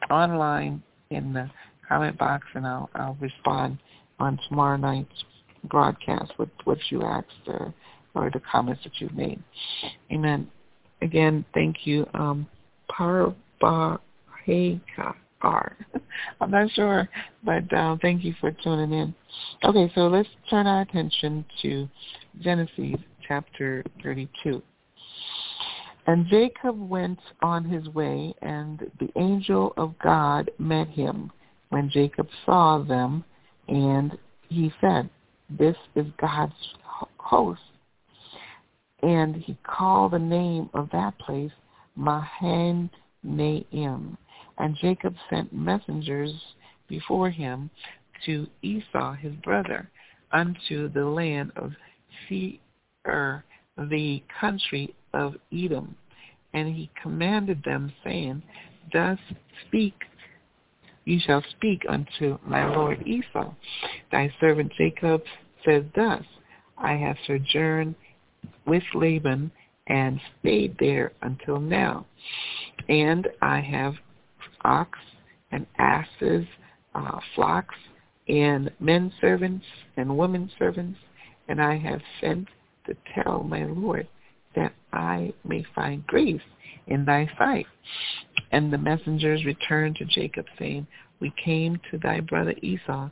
[0.10, 1.50] online in the
[1.88, 3.78] comment box, and I'll I'll respond
[4.20, 5.24] on tomorrow night's
[5.66, 7.74] broadcast with what you asked or,
[8.16, 9.42] or the comments that you've made.
[10.12, 10.50] Amen.
[11.02, 12.08] Again, thank you.
[12.14, 12.48] Um,
[15.42, 15.74] Parvahekar.
[16.42, 17.10] I'm not sure,
[17.44, 19.16] but uh, thank you for tuning in.
[19.64, 21.88] Okay, so let's turn our attention to
[22.42, 24.62] Genesis chapter 32.
[26.08, 31.32] And Jacob went on his way, and the angel of God met him
[31.70, 33.24] when Jacob saw them,
[33.68, 34.18] and
[34.50, 35.10] he said,
[35.50, 36.54] this is God's
[37.18, 37.62] host.
[39.02, 41.52] And he called the name of that place
[41.96, 42.90] Mahanaim.
[44.60, 46.34] And Jacob sent messengers
[46.88, 47.70] before him
[48.26, 49.90] to Esau his brother
[50.32, 51.72] unto the land of
[52.28, 53.44] Seir,
[53.78, 55.96] the country of Edom.
[56.54, 58.44] And he commanded them, saying,
[58.92, 59.20] Thus
[59.68, 59.94] speak
[61.06, 63.52] you shall speak unto my lord Esau.
[64.12, 65.24] Thy servant Jacob
[65.66, 66.24] says thus,
[66.78, 67.96] I have sojourned
[68.68, 69.52] with Laban
[69.88, 72.06] and stayed there until now.
[72.88, 73.96] And I have
[74.64, 74.98] ox
[75.52, 76.46] and asses,
[76.96, 77.76] uh, flocks,
[78.28, 79.66] and men servants
[79.98, 81.00] and women servants,
[81.48, 82.48] and I have sent
[82.86, 84.08] to tell my Lord
[84.56, 86.42] that I may find grace
[86.88, 87.66] in thy sight.
[88.52, 90.88] And the messengers returned to Jacob, saying,
[91.20, 93.10] We came to thy brother Esau,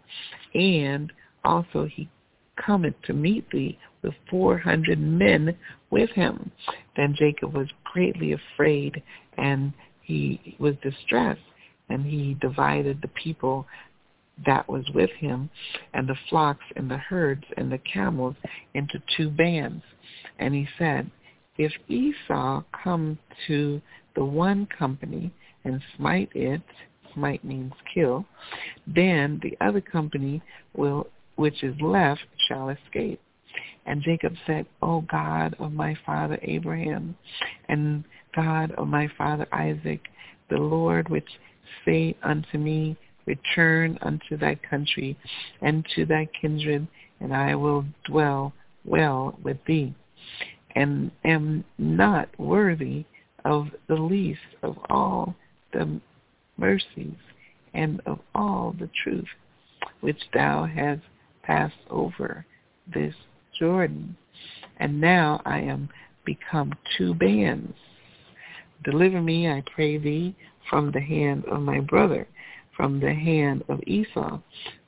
[0.54, 1.12] and
[1.44, 2.10] also he
[2.58, 5.56] cometh to meet thee with four hundred men
[5.90, 6.52] with him.
[6.96, 9.02] Then Jacob was greatly afraid,
[9.38, 9.74] and
[10.08, 11.42] he was distressed,
[11.90, 13.68] and he divided the people
[14.46, 15.50] that was with him,
[15.94, 18.36] and the flocks and the herds and the camels
[18.74, 19.84] into two bands.
[20.40, 21.12] And he said,
[21.58, 23.18] if Esau come
[23.48, 23.82] to
[24.16, 25.34] the one company
[25.66, 26.62] and smite it,
[27.14, 28.26] smite means kill,
[28.86, 30.42] then the other company
[30.74, 33.20] will, which is left shall escape.
[33.86, 37.18] And Jacob said, O God of my father Abraham,
[37.68, 38.06] and
[38.38, 40.00] God of my father Isaac,
[40.50, 41.28] the Lord which
[41.84, 42.96] say unto me,
[43.26, 45.18] Return unto thy country
[45.62, 46.88] and to thy kindred,
[47.20, 48.54] and I will dwell
[48.86, 49.94] well with thee
[50.78, 53.04] and am not worthy
[53.44, 55.36] of the least of all
[55.74, 56.00] the
[56.58, 57.18] mercies
[57.74, 59.26] and of all the truth
[60.02, 61.02] which thou hast
[61.42, 62.46] passed over
[62.94, 63.16] this
[63.60, 64.16] Jordan.
[64.80, 65.90] And now I am
[66.26, 67.74] become two bands.
[68.84, 70.36] Deliver me, I pray thee,
[70.70, 72.28] from the hand of my brother,
[72.76, 74.40] from the hand of Esau,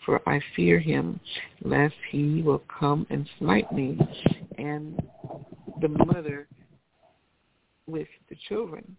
[0.05, 1.19] for I fear him,
[1.63, 3.97] lest he will come and smite me,
[4.57, 5.01] and
[5.81, 6.47] the mother
[7.87, 8.95] with the children.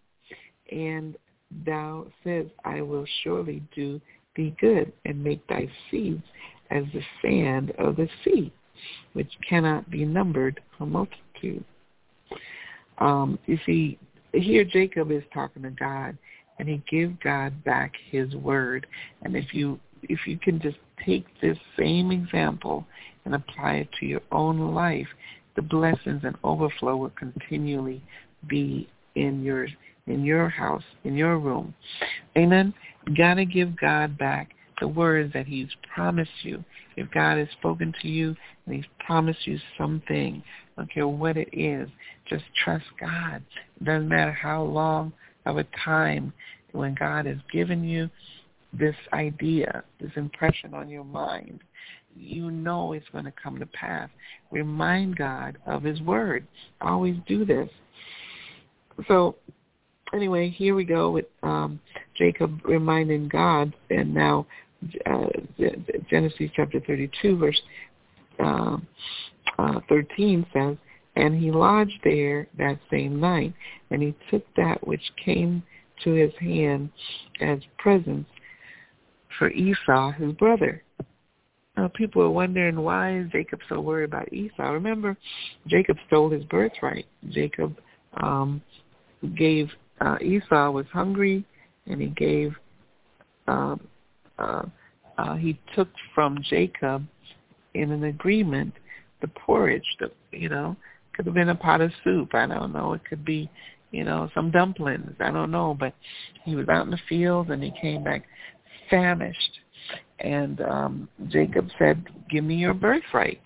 [0.71, 1.15] And
[1.65, 4.01] thou says, I will surely do
[4.35, 6.23] thee good and make thy seeds
[6.69, 8.51] as the sand of the sea,
[9.13, 11.63] which cannot be numbered for multitude.
[12.99, 13.97] Um, you see,
[14.33, 16.17] here Jacob is talking to God,
[16.59, 18.87] and he gives God back his word.
[19.23, 22.85] And if you if you can just take this same example
[23.25, 25.07] and apply it to your own life,
[25.55, 28.01] the blessings and overflow will continually
[28.47, 29.67] be in your
[30.07, 31.73] in your house, in your room.
[32.37, 32.73] Amen.
[33.15, 36.63] Gotta give God back the words that He's promised you.
[36.97, 40.43] If God has spoken to you and He's promised you something,
[40.81, 41.87] don't care what it is,
[42.27, 43.43] just trust God.
[43.79, 45.13] It doesn't matter how long
[45.45, 46.33] of a time
[46.71, 48.09] when God has given you
[48.73, 51.59] this idea, this impression on your mind,
[52.15, 54.09] you know it's going to come to pass.
[54.49, 56.47] Remind God of his word.
[56.81, 57.69] Always do this.
[59.07, 59.35] So
[60.13, 61.79] anyway, here we go with um,
[62.17, 64.47] Jacob reminding God, and now
[65.05, 65.27] uh,
[66.09, 67.61] Genesis chapter 32, verse
[68.39, 68.77] uh,
[69.57, 70.77] uh, 13 says,
[71.15, 73.53] And he lodged there that same night,
[73.89, 75.63] and he took that which came
[76.03, 76.89] to his hand
[77.39, 78.29] as presents
[79.37, 80.83] for Esau, his brother.
[81.77, 84.71] Now, people are wondering why is Jacob so worried about Esau.
[84.71, 85.17] Remember,
[85.67, 87.05] Jacob stole his birthright.
[87.29, 87.77] Jacob
[88.21, 88.61] um,
[89.37, 89.69] gave
[90.01, 91.45] uh, Esau was hungry,
[91.85, 92.53] and he gave
[93.47, 93.79] um,
[94.37, 94.63] uh,
[95.17, 97.05] uh, he took from Jacob
[97.73, 98.73] in an agreement
[99.21, 99.85] the porridge.
[99.99, 100.75] The you know
[101.13, 102.33] could have been a pot of soup.
[102.33, 102.93] I don't know.
[102.93, 103.49] It could be
[103.91, 105.15] you know some dumplings.
[105.19, 105.75] I don't know.
[105.79, 105.93] But
[106.43, 108.25] he was out in the field and he came back
[108.89, 109.59] famished.
[110.19, 113.41] And um, Jacob said, "Give me your birthright."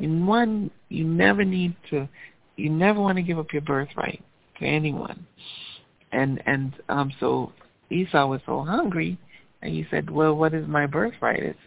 [0.00, 2.08] In one, you never need to.
[2.56, 4.22] You never want to give up your birthright
[4.58, 5.26] to anyone.
[6.12, 7.52] And and um, so
[7.90, 9.18] Esau was so hungry,
[9.62, 11.42] and he said, "Well, what is my birthright?
[11.42, 11.58] It's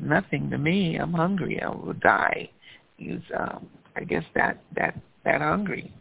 [0.00, 0.96] nothing to me.
[0.96, 1.60] I'm hungry.
[1.62, 2.50] I will die."
[2.96, 5.92] He was, um, I guess, that that that hungry,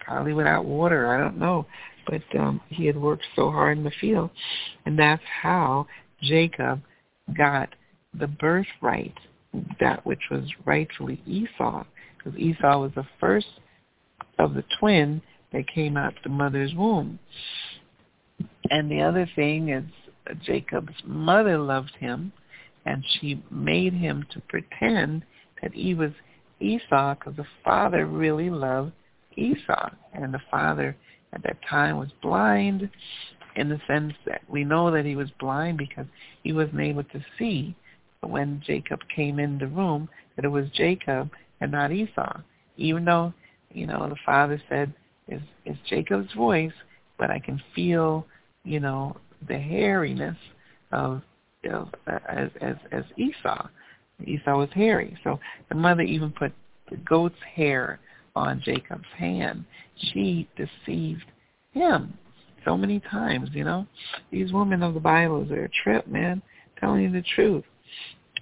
[0.00, 1.14] probably without water.
[1.14, 1.66] I don't know,
[2.06, 4.30] but um, he had worked so hard in the field,
[4.86, 5.86] and that's how
[6.22, 6.80] Jacob
[7.36, 7.68] got
[8.18, 9.14] the birthright,
[9.80, 11.84] that which was rightfully Esau,
[12.16, 13.46] because Esau was the first
[14.38, 17.18] of the twin that came out the mother's womb.
[18.70, 19.84] And the other thing is
[20.44, 22.32] Jacob's mother loved him,
[22.84, 25.24] and she made him to pretend
[25.60, 26.10] that he was
[26.60, 28.92] Esau because the father really loved
[29.36, 29.90] Esau.
[30.12, 30.96] And the father
[31.32, 32.88] at that time was blind
[33.56, 36.06] in the sense that we know that he was blind because
[36.42, 37.74] he wasn't able to see
[38.20, 42.40] when Jacob came in the room that it was Jacob and not Esau.
[42.76, 43.32] Even though,
[43.72, 44.92] you know, the father said,
[45.28, 46.72] it's, it's Jacob's voice,
[47.18, 48.26] but I can feel,
[48.64, 49.16] you know,
[49.46, 50.36] the hairiness
[50.92, 51.22] of,
[51.70, 53.68] of as, as, as Esau.
[54.24, 55.16] Esau was hairy.
[55.24, 56.52] So the mother even put
[56.90, 57.98] the goat's hair
[58.36, 59.64] on Jacob's hand.
[60.12, 61.24] She deceived
[61.72, 62.14] him
[62.64, 63.86] so many times, you know.
[64.30, 66.42] These women of the Bible are a trip, man,
[66.78, 67.64] telling you the truth.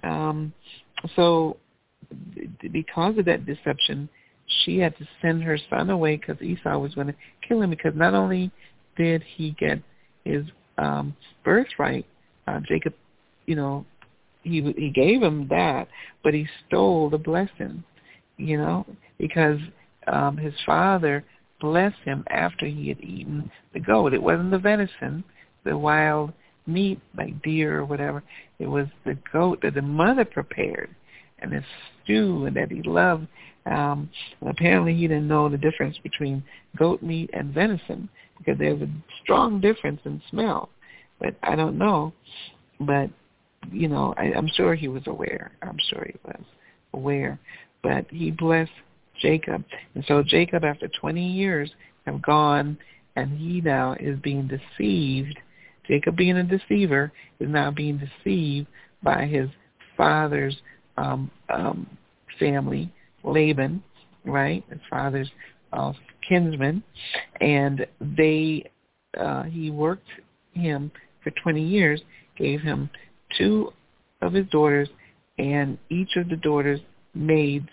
[0.03, 0.53] Um,
[1.15, 1.57] so
[2.71, 4.09] because of that deception,
[4.63, 7.15] she had to send her son away because Esau was going to
[7.47, 8.51] kill him because not only
[8.97, 9.81] did he get
[10.25, 10.43] his
[10.77, 12.05] um, birthright,
[12.47, 12.93] uh, Jacob,
[13.51, 13.85] you know,
[14.43, 15.89] he he gave him that,
[16.23, 17.83] but he stole the blessing,
[18.37, 18.85] you know,
[19.19, 19.59] because
[20.07, 21.25] um, his father
[21.59, 24.13] blessed him after he had eaten the goat.
[24.13, 25.25] It wasn't the venison,
[25.65, 26.31] the wild
[26.65, 28.23] meat like deer or whatever.
[28.57, 30.95] It was the goat that the mother prepared
[31.39, 31.61] and the
[32.03, 33.27] stew and that he loved.
[33.65, 34.09] Um,
[34.47, 36.41] apparently he didn't know the difference between
[36.77, 38.89] goat meat and venison because there's a
[39.21, 40.69] strong difference in smell.
[41.19, 42.13] But I don't know.
[42.79, 43.09] But,
[43.71, 45.51] you know, I, I'm sure he was aware.
[45.61, 46.43] I'm sure he was
[46.93, 47.39] aware.
[47.83, 48.71] But he blessed
[49.21, 49.63] Jacob.
[49.95, 51.71] And so Jacob, after 20 years,
[52.05, 52.77] have gone,
[53.15, 55.37] and he now is being deceived.
[55.87, 58.67] Jacob, being a deceiver, is now being deceived
[59.03, 59.49] by his
[59.97, 60.55] father's
[60.97, 61.87] um, um,
[62.39, 62.91] family,
[63.23, 63.83] Laban,
[64.25, 64.63] right?
[64.69, 65.29] His father's
[65.73, 65.93] uh,
[66.27, 66.83] kinsman,
[67.39, 68.69] and they
[69.19, 70.07] uh, he worked
[70.53, 70.91] him
[71.23, 72.01] for 20 years,
[72.37, 72.89] gave him
[73.37, 73.73] two
[74.21, 74.89] of his daughters,
[75.37, 76.81] and each of the daughters'
[77.13, 77.69] maids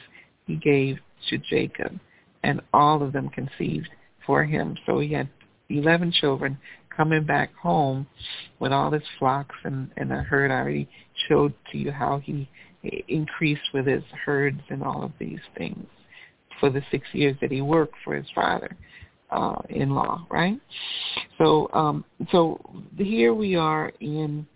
[0.46, 1.98] he gave to Jacob,
[2.42, 3.88] and all of them conceived
[4.26, 4.76] for him.
[4.86, 5.28] So he had
[5.68, 6.58] 11 children
[6.96, 8.06] coming back home
[8.58, 10.88] with all his flocks, and, and the herd I already
[11.28, 12.48] showed to you how he
[13.08, 15.86] increased with his herds and all of these things
[16.60, 18.76] for the six years that he worked for his father
[19.30, 20.60] uh, in law, right?
[21.38, 22.60] So, um, so
[22.96, 24.46] here we are in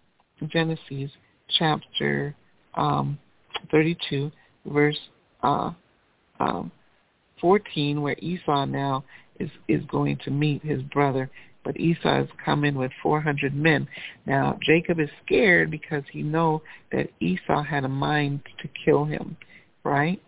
[0.51, 1.11] Genesis
[1.59, 2.35] chapter
[2.75, 3.19] um,
[3.71, 4.31] 32,
[4.67, 4.99] verse
[5.43, 5.71] uh,
[6.41, 6.71] um,
[7.41, 9.05] 14 where Esau now
[9.39, 11.31] is, is going to meet his brother.
[11.65, 13.87] But Esau is coming with 400 men.
[14.27, 19.37] Now, Jacob is scared because he know that Esau had a mind to kill him,
[19.85, 20.21] right?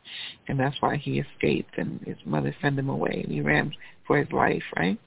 [0.46, 3.72] And that's why he escaped and his mother sent him away and he ran
[4.06, 4.98] for his life, right?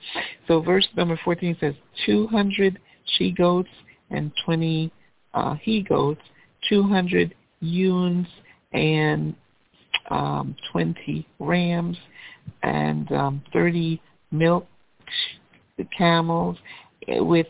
[0.47, 1.75] So verse number 14 says
[2.05, 2.77] 200
[3.17, 3.69] she-goats
[4.09, 4.91] and 20
[5.33, 6.21] uh, he-goats,
[6.69, 8.27] 200 ewes
[8.73, 9.35] and
[10.09, 11.97] um, 20 rams
[12.63, 14.01] and um, 30
[14.31, 14.65] milk
[15.97, 16.57] camels
[17.07, 17.47] with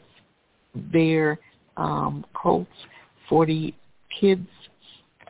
[0.93, 1.39] their
[1.77, 2.71] um, colts,
[3.29, 3.75] 40
[4.19, 4.47] kids,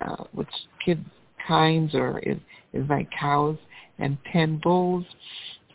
[0.02, 0.48] uh, which
[0.84, 1.06] kids
[1.48, 2.38] kinds or is,
[2.74, 3.58] is like cows,
[4.00, 5.06] and 10 bulls,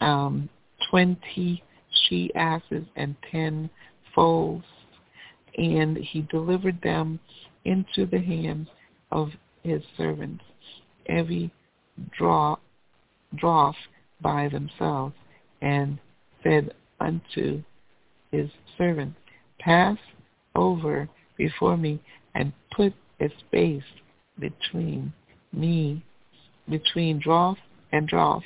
[0.00, 0.48] um,
[0.90, 1.62] 20
[2.08, 3.70] she asses, and 10
[4.14, 4.62] foals,
[5.56, 7.18] and he delivered them
[7.64, 8.68] into the hands
[9.10, 9.30] of
[9.62, 10.42] his servants,
[11.06, 11.52] every
[12.16, 12.56] draw,
[14.20, 15.14] by themselves,
[15.60, 15.98] and
[16.42, 17.62] said unto
[18.30, 18.48] his
[18.78, 19.18] servants,
[19.58, 19.96] Pass
[20.54, 22.00] over before me
[22.34, 23.82] and put a space
[24.38, 25.12] between
[25.52, 26.04] me,
[26.68, 27.58] between draweth
[27.92, 28.42] and draweth.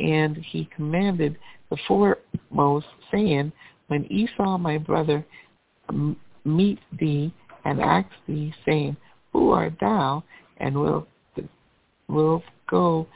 [0.00, 1.38] And he commanded
[1.70, 3.52] the foremost, saying,
[3.88, 5.24] When Esau my brother
[6.46, 7.32] meet thee
[7.64, 8.96] and ask thee, saying,
[9.32, 10.22] Who art thou?
[10.58, 11.06] And will
[12.08, 13.06] will go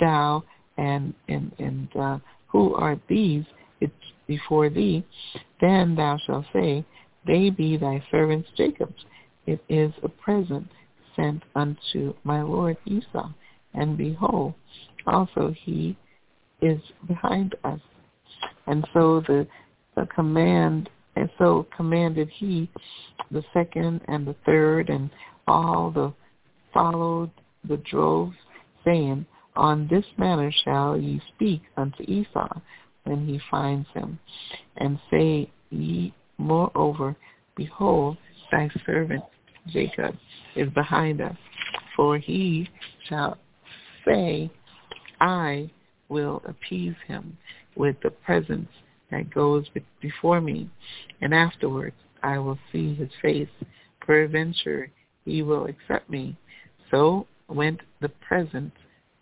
[0.00, 0.42] thou
[0.78, 3.44] and and and uh, who are these
[4.26, 5.04] before thee?
[5.60, 6.84] Then thou shalt say,
[7.26, 9.04] They be thy servants Jacob's.
[9.46, 10.66] It is a present
[11.14, 13.30] sent unto my lord Esau,
[13.74, 14.54] and behold,
[15.06, 15.96] also he
[16.60, 17.80] is behind us.
[18.66, 19.46] And so the,
[19.94, 22.70] the command, and so commanded he
[23.30, 25.10] the second and the third and
[25.48, 26.12] all the
[26.72, 27.30] followed
[27.68, 28.36] the droves,
[28.84, 29.24] saying,
[29.56, 32.60] On this manner shall ye speak unto Esau
[33.04, 34.18] when he finds him,
[34.76, 37.16] and say ye moreover,
[37.56, 38.18] Behold,
[38.52, 39.24] thy servant
[39.68, 40.14] Jacob
[40.54, 41.36] is behind us,
[41.96, 42.68] for he
[43.08, 43.38] shall
[44.06, 44.50] say,
[45.20, 45.70] I
[46.08, 47.36] will appease him
[47.74, 48.68] with the presence
[49.10, 49.66] that goes
[50.00, 50.68] before me,
[51.20, 53.48] and afterwards I will see his face.
[54.00, 54.90] Peradventure
[55.24, 56.36] he will accept me.
[56.90, 58.72] So went the present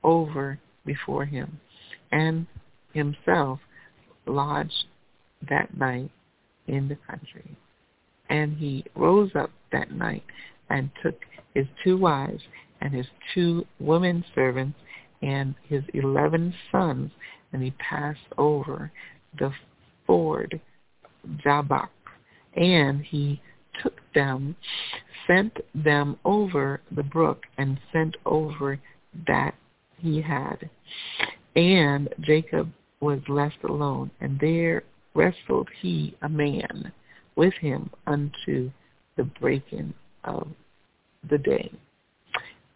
[0.02, 1.58] over before him,
[2.12, 2.46] and
[2.92, 3.58] himself
[4.26, 4.86] lodged
[5.48, 6.10] that night
[6.66, 7.56] in the country.
[8.30, 10.24] And he rose up that night
[10.70, 11.20] and took
[11.54, 12.42] his two wives
[12.80, 14.78] and his two women servants
[15.22, 17.10] and his eleven sons,
[17.52, 18.90] and he passed over
[19.38, 19.52] the
[20.06, 20.60] ford
[21.42, 21.90] Jabbok,
[22.56, 23.40] and he
[23.82, 24.56] took them,
[25.26, 28.78] sent them over the brook, and sent over
[29.26, 29.54] that
[29.98, 30.68] he had.
[31.56, 34.82] And Jacob was left alone, and there
[35.14, 36.92] wrestled he a man
[37.36, 38.70] with him unto
[39.16, 39.94] the breaking
[40.24, 40.48] of
[41.30, 41.70] the day.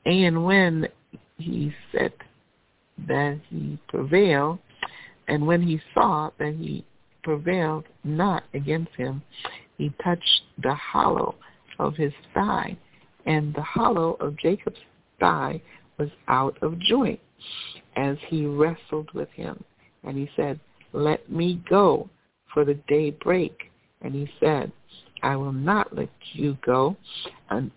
[0.07, 0.89] And when
[1.37, 2.13] he said
[3.07, 4.59] that he prevailed,
[5.29, 6.85] and when he saw that he
[7.23, 9.23] prevailed not against him,
[9.77, 11.35] he touched the hollow
[11.79, 12.77] of his thigh,
[13.27, 14.81] and the hollow of Jacob's
[15.21, 15.61] thigh
[15.99, 17.21] was out of joint
[17.97, 19.63] as he wrestled with him.
[20.05, 20.59] And he said,
[20.93, 22.09] Let me go,
[22.53, 23.57] for the day break.
[24.01, 24.73] And he said,
[25.23, 26.97] I will not let you go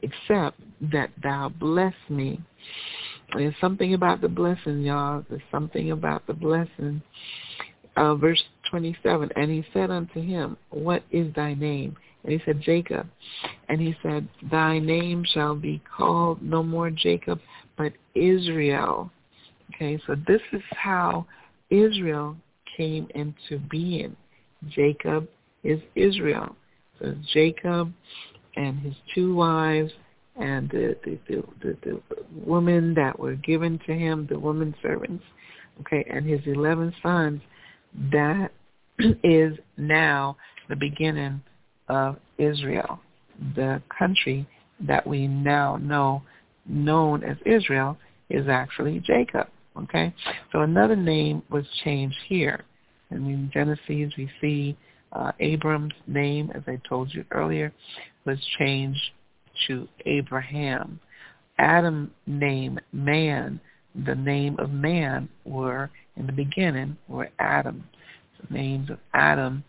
[0.01, 0.59] except
[0.91, 2.39] that thou bless me.
[3.33, 5.25] There's something about the blessing, y'all.
[5.29, 7.01] There's something about the blessing.
[7.97, 11.97] Uh, verse 27, and he said unto him, What is thy name?
[12.23, 13.07] And he said, Jacob.
[13.67, 17.39] And he said, Thy name shall be called no more Jacob,
[17.77, 19.11] but Israel.
[19.73, 21.25] Okay, so this is how
[21.69, 22.35] Israel
[22.77, 24.15] came into being.
[24.69, 25.27] Jacob
[25.63, 26.55] is Israel.
[26.99, 27.91] So Jacob
[28.55, 29.91] and his two wives
[30.35, 32.01] and the, the, the, the, the
[32.45, 35.23] women that were given to him, the women servants,
[35.81, 37.41] okay, and his 11 sons,
[38.11, 38.51] that
[39.23, 40.37] is now
[40.69, 41.41] the beginning
[41.87, 42.99] of Israel,
[43.55, 44.47] the country
[44.79, 46.23] that we now know
[46.65, 47.97] known as Israel
[48.29, 49.47] is actually Jacob.
[49.83, 50.13] Okay,
[50.51, 52.63] so another name was changed here.
[53.09, 54.77] And in Genesis, we see
[55.13, 57.73] uh, Abram's name, as I told you earlier,
[58.25, 59.01] was changed
[59.67, 60.99] to Abraham.
[61.57, 63.59] Adam's name, man,
[64.05, 67.83] the name of man were, in the beginning, were Adam.
[68.41, 69.63] The names of Adam,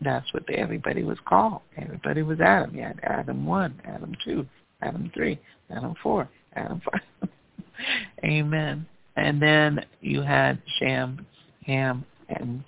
[0.00, 1.60] that's what everybody was called.
[1.76, 2.74] Everybody was Adam.
[2.74, 4.46] You had Adam 1, Adam 2,
[4.82, 5.38] Adam 3,
[5.70, 6.82] Adam 4, Adam
[7.20, 7.28] 5.
[8.24, 8.86] Amen.
[9.16, 11.26] And then you had Shem,
[11.66, 12.64] Ham, and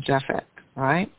[0.00, 0.44] Japheth,
[0.76, 1.12] right?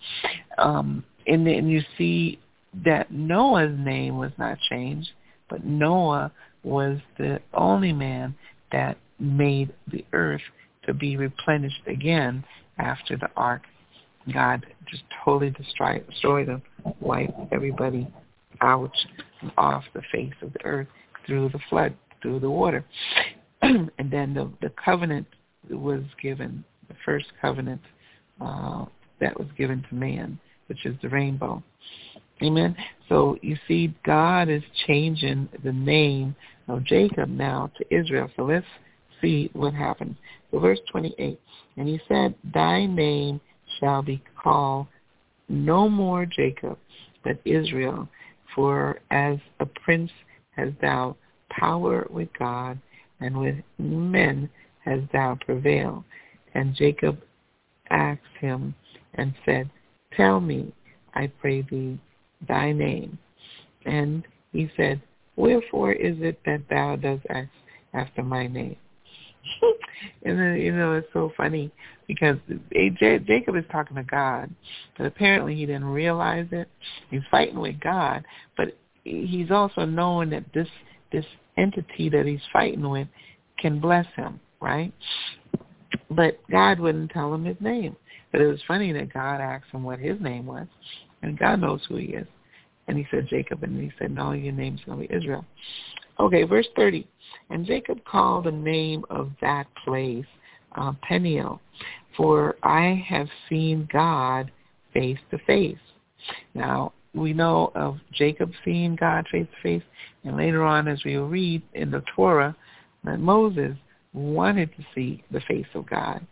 [0.57, 2.39] Um, and then you see
[2.85, 5.09] that Noah's name was not changed,
[5.49, 6.31] but Noah
[6.63, 8.35] was the only man
[8.71, 10.41] that made the earth
[10.85, 12.43] to be replenished again
[12.77, 13.61] after the ark.
[14.33, 16.61] God just totally destroyed, destroyed them,
[16.99, 18.07] wiped everybody
[18.61, 18.91] out
[19.57, 20.87] off the face of the earth
[21.25, 22.85] through the flood, through the water.
[23.61, 25.27] and then the, the covenant
[25.69, 27.81] was given, the first covenant
[28.39, 28.85] uh,
[29.19, 31.63] that was given to man, which is the rainbow.
[32.43, 32.75] Amen.
[33.07, 36.35] So you see, God is changing the name
[36.67, 38.29] of Jacob now to Israel.
[38.35, 38.65] So let's
[39.21, 40.17] see what happens.
[40.49, 41.39] So verse 28,
[41.77, 43.39] and he said, Thy name
[43.79, 44.87] shall be called
[45.47, 46.77] no more Jacob,
[47.23, 48.07] but Israel,
[48.55, 50.11] For as a prince
[50.51, 51.15] hast thou
[51.49, 52.79] power with God,
[53.19, 54.49] and with men
[54.83, 56.03] hast thou prevailed.
[56.53, 57.19] And Jacob
[57.89, 58.73] asked him
[59.15, 59.69] and said,
[60.15, 60.73] Tell me,
[61.13, 61.99] I pray thee,
[62.47, 63.17] thy name.
[63.85, 65.01] And he said,
[65.35, 67.49] Wherefore is it that thou dost ask
[67.93, 68.77] after my name?
[70.23, 71.71] and then, you know, it's so funny
[72.07, 72.37] because
[72.71, 74.53] Jacob is talking to God,
[74.97, 76.67] but apparently he didn't realize it.
[77.09, 78.23] He's fighting with God,
[78.57, 80.67] but he's also knowing that this
[81.11, 81.25] this
[81.57, 83.07] entity that he's fighting with
[83.59, 84.93] can bless him, right?
[86.09, 87.95] But God wouldn't tell him his name.
[88.31, 90.67] But it was funny that God asked him what his name was,
[91.21, 92.27] and God knows who he is.
[92.87, 95.45] And he said Jacob, and he said, no, your name's going to be Israel.
[96.21, 97.07] Okay, verse 30.
[97.49, 100.25] And Jacob called the name of that place
[100.75, 101.59] uh, Peniel,
[102.15, 104.51] for I have seen God
[104.93, 105.79] face to face.
[106.53, 109.83] Now, we know of Jacob seeing God face to face,
[110.23, 112.55] and later on as we will read in the Torah,
[113.03, 113.75] that Moses
[114.13, 116.25] wanted to see the face of God.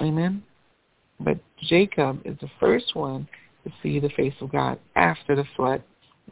[0.00, 0.44] Amen?
[1.18, 3.28] But Jacob is the first one
[3.64, 5.82] to see the face of God after the flood.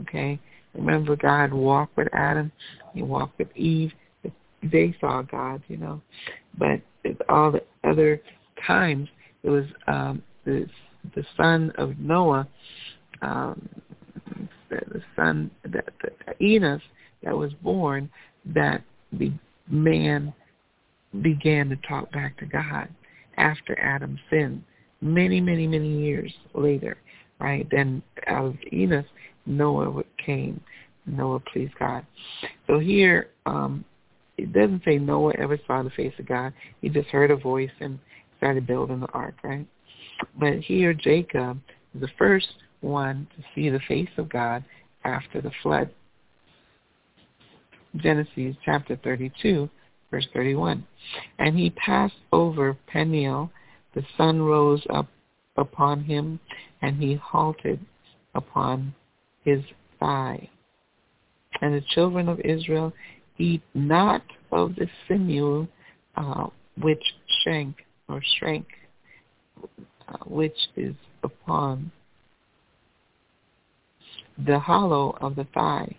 [0.02, 0.38] Okay?
[0.74, 2.52] Remember God walked with Adam,
[2.94, 3.92] he walked with Eve.
[4.62, 6.00] They saw God, you know.
[6.58, 6.80] But
[7.28, 8.20] all the other
[8.66, 9.08] times
[9.42, 10.66] it was um the
[11.14, 12.46] the son of Noah,
[13.22, 13.68] um
[14.68, 16.82] the, the son that the Enos
[17.22, 18.08] that was born
[18.46, 19.32] that the
[19.68, 20.32] man
[21.22, 22.88] began to talk back to God
[23.36, 24.62] after Adam sinned
[25.00, 26.96] many, many, many years later,
[27.40, 27.66] right?
[27.70, 29.06] Then out of Enos,
[29.50, 30.60] Noah came.
[31.06, 32.06] Noah pleased God.
[32.66, 33.84] So here, um,
[34.38, 36.52] it doesn't say Noah ever saw the face of God.
[36.80, 37.98] He just heard a voice and
[38.38, 39.66] started building the ark, right?
[40.38, 41.60] But here, Jacob
[41.94, 42.48] is the first
[42.80, 44.64] one to see the face of God
[45.04, 45.90] after the flood.
[47.96, 49.68] Genesis chapter 32,
[50.10, 50.86] verse 31.
[51.38, 53.50] And he passed over Peniel.
[53.94, 55.08] The sun rose up
[55.56, 56.38] upon him,
[56.80, 57.80] and he halted
[58.34, 58.94] upon
[59.44, 59.62] his
[59.98, 60.48] thigh.
[61.60, 62.92] And the children of Israel
[63.38, 64.22] eat not
[64.52, 65.66] of the sinew
[66.16, 66.46] uh,
[66.80, 67.02] which
[67.44, 67.76] shank
[68.08, 68.66] or shrank,
[70.08, 71.90] uh, which is upon
[74.46, 75.94] the hollow of the thigh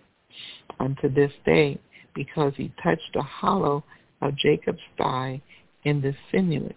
[0.80, 1.78] unto this day,
[2.14, 3.84] because he touched the hollow
[4.20, 5.40] of Jacob's thigh
[5.84, 6.72] in the sinew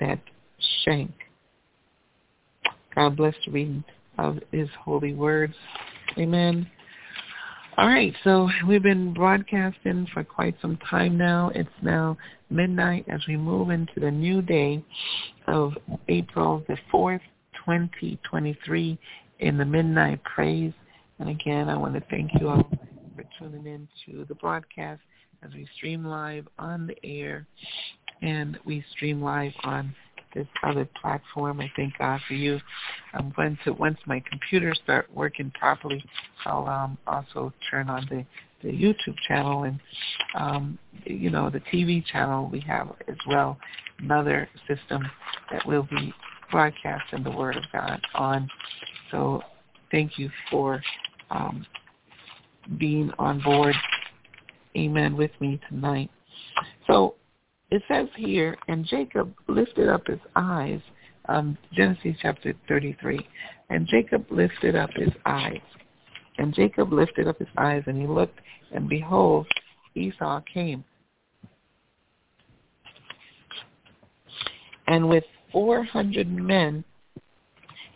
[0.00, 0.20] that
[0.84, 1.12] shank.
[2.94, 3.84] God bless the reading
[4.18, 5.54] of his holy words.
[6.18, 6.68] Amen.
[7.76, 11.52] All right, so we've been broadcasting for quite some time now.
[11.54, 12.16] It's now
[12.50, 14.82] midnight as we move into the new day
[15.46, 15.74] of
[16.08, 17.20] April the 4th,
[17.64, 18.98] 2023
[19.38, 20.72] in the Midnight Praise.
[21.20, 22.68] And again, I want to thank you all
[23.14, 25.00] for tuning in to the broadcast
[25.44, 27.46] as we stream live on the air
[28.22, 29.94] and we stream live on
[30.34, 31.60] this other platform.
[31.60, 32.60] I thank God for you.
[33.14, 36.04] I'm going to once my computer start working properly,
[36.44, 38.24] I'll um, also turn on the
[38.62, 39.78] the YouTube channel and
[40.34, 43.58] um, you know the TV channel we have as well.
[43.98, 45.02] Another system
[45.50, 46.12] that will be
[46.50, 48.48] broadcasting the Word of God on.
[49.10, 49.42] So
[49.90, 50.82] thank you for
[51.30, 51.66] um,
[52.78, 53.74] being on board.
[54.76, 56.10] Amen with me tonight.
[56.86, 57.14] So
[57.70, 60.80] it says here, and Jacob lifted up his eyes,
[61.28, 63.26] um, Genesis chapter 33,
[63.68, 65.60] and Jacob lifted up his eyes.
[66.38, 68.38] And Jacob lifted up his eyes, and he looked,
[68.72, 69.46] and behold,
[69.94, 70.84] Esau came.
[74.86, 76.82] And with four hundred men,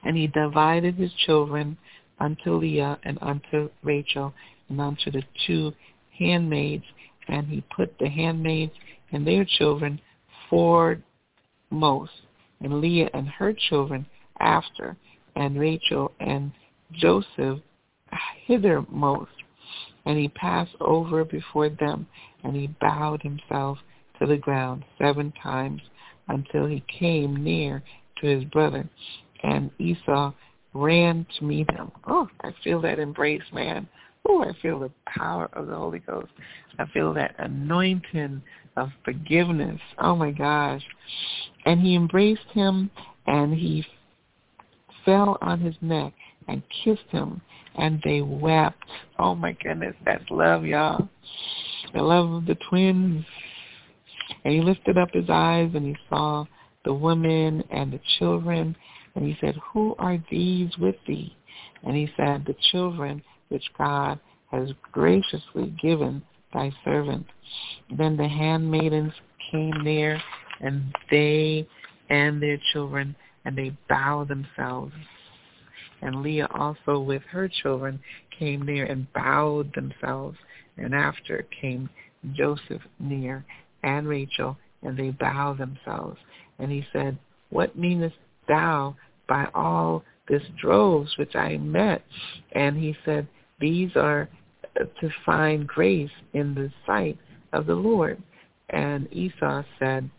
[0.04, 1.78] and he divided his children
[2.20, 4.34] unto Leah and unto Rachel
[4.68, 5.72] and unto the two
[6.18, 6.84] handmaids,
[7.28, 8.72] and he put the handmaids
[9.12, 10.00] and their children
[10.48, 12.12] foremost,
[12.60, 14.06] and Leah and her children
[14.40, 14.96] after,
[15.36, 16.52] and Rachel and
[16.92, 17.60] Joseph
[18.46, 19.30] hithermost.
[20.04, 22.06] And he passed over before them,
[22.42, 23.78] and he bowed himself
[24.18, 25.80] to the ground seven times
[26.28, 27.82] until he came near
[28.20, 28.88] to his brother.
[29.42, 30.32] And Esau
[30.74, 31.90] ran to meet him.
[32.06, 33.88] Oh, I feel that embrace, man.
[34.28, 36.30] Oh, I feel the power of the Holy Ghost.
[36.78, 38.42] I feel that anointing
[38.76, 39.80] of forgiveness.
[39.98, 40.82] Oh my gosh.
[41.66, 42.90] And he embraced him
[43.26, 43.84] and he
[45.04, 46.12] fell on his neck
[46.48, 47.40] and kissed him
[47.76, 48.84] and they wept.
[49.18, 51.08] Oh my goodness, that's love, y'all.
[51.94, 53.24] The love of the twins.
[54.44, 56.44] And he lifted up his eyes and he saw
[56.84, 58.74] the women and the children
[59.14, 61.36] and he said, Who are these with thee?
[61.84, 64.18] And he said, The children which God
[64.50, 67.26] has graciously given thy servant.
[67.96, 69.12] Then the handmaidens
[69.50, 70.20] came near,
[70.60, 71.66] and they
[72.08, 74.92] and their children, and they bowed themselves.
[76.02, 78.00] And Leah also with her children
[78.38, 80.36] came near and bowed themselves.
[80.76, 81.88] And after came
[82.32, 83.44] Joseph near
[83.82, 86.18] and Rachel, and they bowed themselves.
[86.58, 87.16] And he said,
[87.50, 88.16] What meanest
[88.48, 88.96] thou
[89.28, 92.02] by all this droves which I met?
[92.52, 93.26] And he said,
[93.60, 94.28] These are
[94.76, 97.18] to find grace in the sight
[97.52, 98.22] of the Lord.
[98.70, 100.10] And Esau said,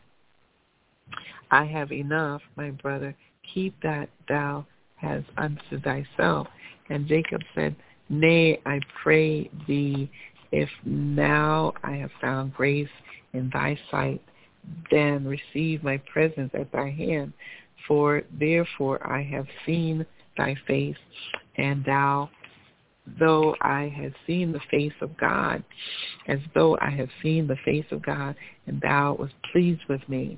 [1.51, 3.15] I have enough, my brother.
[3.53, 6.47] Keep that thou hast unto thyself.
[6.89, 7.75] And Jacob said,
[8.09, 10.09] Nay, I pray thee,
[10.51, 12.89] if now I have found grace
[13.33, 14.21] in thy sight,
[14.91, 17.33] then receive my presence at thy hand.
[17.87, 20.05] For therefore I have seen
[20.37, 20.95] thy face,
[21.57, 22.29] and thou
[23.19, 25.63] though I had seen the face of God,
[26.27, 28.35] as though I have seen the face of God,
[28.67, 30.37] and thou was pleased with me.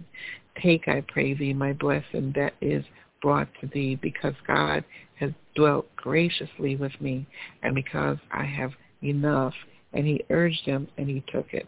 [0.61, 2.83] Take, I pray thee, my blessing that is
[3.21, 4.83] brought to thee, because God
[5.19, 7.27] has dwelt graciously with me,
[7.63, 8.71] and because I have
[9.03, 9.53] enough.
[9.93, 11.67] And he urged him, and he took it.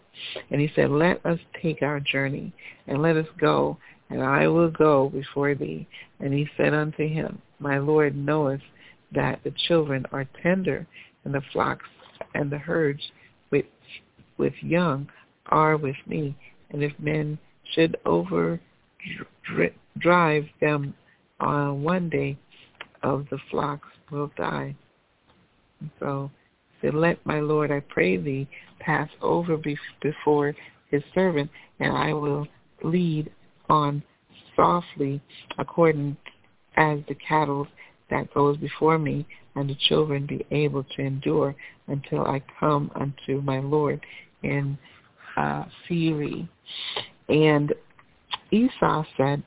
[0.52, 2.54] And he said, Let us take our journey,
[2.88, 3.78] and let us go,
[4.10, 5.88] and I will go before thee.
[6.20, 8.62] And he said unto him, My Lord knoweth
[9.14, 10.86] that the children are tender,
[11.24, 11.86] and the flocks
[12.36, 13.01] and the herds
[13.49, 13.66] which
[14.38, 15.08] with young
[15.47, 16.36] are with me.
[16.72, 17.38] And if men
[17.74, 18.60] should over
[19.99, 20.93] drive them
[21.39, 22.38] on one day,
[23.03, 24.76] of the flocks will die.
[25.99, 26.32] So
[26.82, 28.47] said, Let my Lord, I pray thee,
[28.80, 29.58] pass over
[30.01, 30.55] before
[30.89, 31.49] his servant,
[31.80, 32.47] and I will
[32.84, 33.32] lead
[33.70, 34.03] on
[34.55, 35.22] softly
[35.58, 36.18] according
[36.76, 37.68] as the cattle
[38.10, 41.55] that goes before me, and the children be able to endure
[41.88, 44.05] until I come unto my Lord
[44.43, 44.78] in
[45.36, 46.47] uh, Seir.
[47.30, 47.74] And
[48.51, 49.43] Esau said,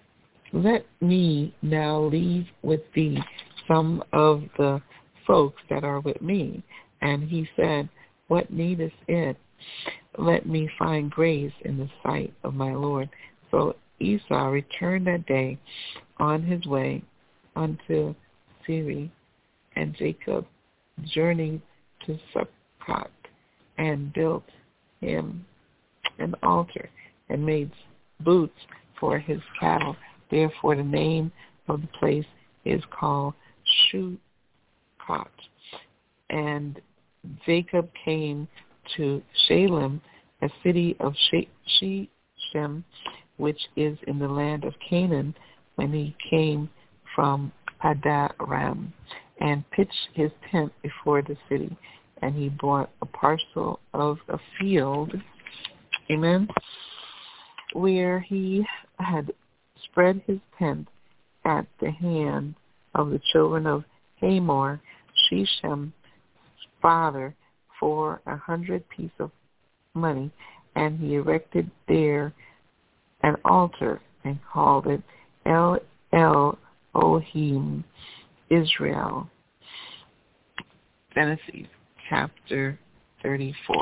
[0.52, 3.18] Let me now leave with thee
[3.68, 4.82] some of the
[5.26, 6.62] folks that are with me.
[7.02, 7.88] And he said,
[8.28, 9.36] What needeth it?
[10.18, 13.08] Let me find grace in the sight of my Lord.
[13.50, 15.58] So Esau returned that day
[16.18, 17.02] on his way
[17.56, 18.14] unto
[18.70, 20.46] And Jacob
[21.12, 21.60] journeyed
[22.06, 23.10] to Succoth
[23.78, 24.44] and built
[25.00, 25.44] him
[26.20, 26.88] an altar
[27.28, 27.72] and made
[28.20, 28.52] booths
[29.00, 29.96] for his cattle.
[30.30, 31.32] Therefore the name
[31.66, 32.26] of the place
[32.64, 33.34] is called
[33.90, 35.26] Succoth.
[36.28, 36.80] And
[37.44, 38.46] Jacob came
[38.96, 40.00] to Shalem,
[40.42, 41.14] a city of
[41.80, 42.84] Shechem,
[43.36, 45.34] which is in the land of Canaan,
[45.74, 46.70] when he came
[47.16, 47.50] from
[47.82, 48.92] Padanaram,
[49.40, 51.76] and pitched his tent before the city.
[52.22, 55.12] And he bought a parcel of a field,
[56.10, 56.48] amen,
[57.72, 58.64] where he
[58.98, 59.32] had
[59.84, 60.88] spread his tent
[61.44, 62.54] at the hand
[62.94, 63.84] of the children of
[64.20, 64.80] Hamor,
[65.30, 65.92] Shechem's
[66.82, 67.34] father,
[67.78, 69.30] for a hundred pieces of
[69.94, 70.30] money,
[70.76, 72.34] and he erected there
[73.22, 75.02] an altar and called it
[75.46, 75.78] El
[76.12, 76.58] El
[76.94, 77.84] Ohim
[78.50, 79.28] Israel.
[81.14, 81.66] Genesis
[82.08, 82.78] chapter
[83.22, 83.76] 34.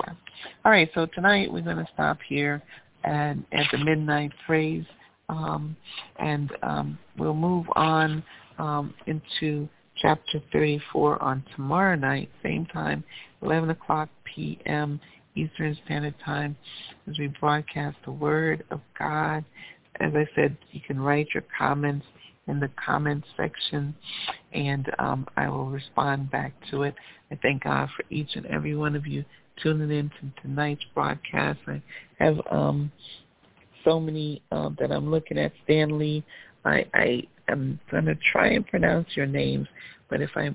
[0.64, 2.62] All right, so tonight we're going to stop here
[3.04, 4.84] and at the midnight praise,
[5.28, 5.76] um,
[6.18, 8.22] and um, we'll move on
[8.59, 9.68] um, into
[10.00, 13.04] chapter 34 on tomorrow night, same time,
[13.42, 15.00] 11 o'clock p.m.
[15.34, 16.56] Eastern Standard Time,
[17.09, 19.44] as we broadcast the Word of God.
[20.00, 22.06] As I said, you can write your comments
[22.49, 23.94] in the comments section,
[24.53, 26.94] and um, I will respond back to it.
[27.30, 29.24] I thank God for each and every one of you
[29.62, 31.59] tuning in to tonight's broadcast.
[31.66, 31.82] I
[32.18, 32.90] have um,
[33.84, 35.53] so many um, that I'm looking at.
[35.64, 36.24] Stanley,
[36.64, 39.68] I, I am going to try and pronounce your names,
[40.09, 40.55] but if I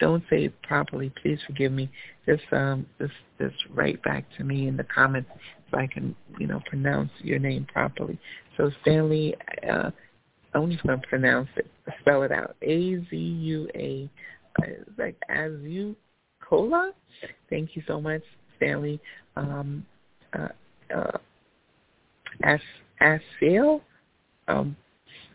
[0.00, 1.90] don't say it properly, please forgive me.
[2.26, 5.30] Just um, just just write back to me in the comments
[5.70, 8.18] so I can you know pronounce your name properly.
[8.56, 9.34] So Stanley.
[9.68, 9.90] Uh,
[10.54, 11.66] I'm just to pronounce it,
[12.00, 12.56] spell it out.
[12.62, 14.10] A-Z-U-A,
[14.60, 14.66] uh,
[14.98, 16.90] like Azucola.
[17.48, 18.22] Thank you so much,
[18.56, 19.00] Stanley.
[19.36, 19.86] Um,
[20.34, 20.48] uh,
[20.94, 21.18] uh,
[22.42, 22.60] As?
[24.48, 24.76] Um,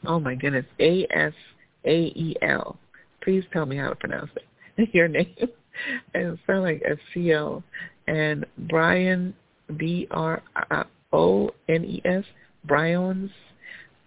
[0.05, 2.77] oh my goodness, A-S-A-E-L.
[3.23, 4.89] Please tell me how to pronounce it.
[4.93, 5.35] Your name.
[6.13, 6.83] it sounds like
[7.15, 7.63] Asiel.
[8.07, 9.33] And Brian,
[9.75, 10.43] B-R-O-N-E-S,
[12.65, 13.31] Brian's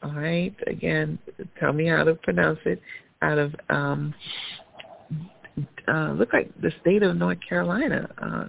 [0.03, 0.55] all right.
[0.67, 1.19] Again,
[1.59, 2.81] tell me how to pronounce it.
[3.23, 4.15] Out of um,
[5.89, 8.09] uh, look like the state of North Carolina.
[8.19, 8.47] Uh,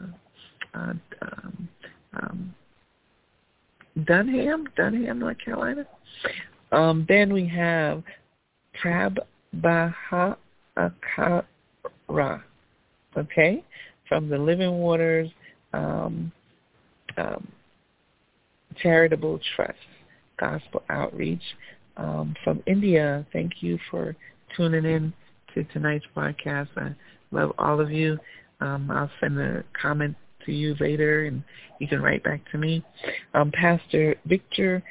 [0.73, 1.69] uh, um,
[2.13, 2.55] um,
[4.05, 5.85] Dunham, Dunham, North Carolina.
[6.71, 8.03] Um, then we have
[8.81, 10.35] Prabhakara,
[13.17, 13.63] okay,
[14.07, 15.29] from the Living Waters
[15.73, 16.31] um,
[17.17, 17.47] um,
[18.81, 19.77] Charitable Trust,
[20.41, 21.41] Gospel Outreach
[21.95, 23.25] um, from India.
[23.31, 24.15] Thank you for
[24.57, 25.13] tuning in
[25.53, 26.71] to tonight's broadcast.
[26.75, 26.93] I
[27.31, 28.17] love all of you.
[28.59, 30.15] Um, I'll send a comment
[30.45, 31.43] to you later, and
[31.79, 32.83] you can write back to me.
[33.33, 34.83] Um, Pastor Victor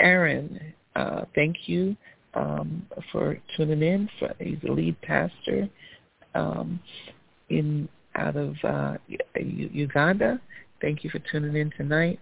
[0.00, 0.60] Aaron,
[0.96, 1.96] uh, thank you
[2.34, 4.08] um, for tuning in.
[4.18, 5.68] For, he's the lead pastor
[6.34, 6.80] um,
[7.50, 8.96] in out of uh,
[9.36, 10.40] Uganda.
[10.80, 12.18] Thank you for tuning in tonight.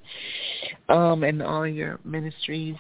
[0.89, 2.77] Um, and all your ministries,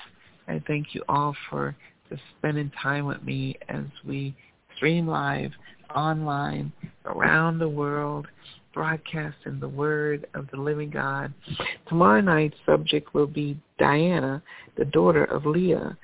[0.48, 1.74] I thank you all for
[2.08, 4.34] just spending time with me as we
[4.76, 5.50] stream live,
[5.94, 6.72] online,
[7.06, 8.26] around the world,
[8.74, 11.32] broadcasting the word of the living God.
[11.88, 14.42] Tomorrow night's subject will be Dinah,
[14.76, 15.96] the daughter of Leah,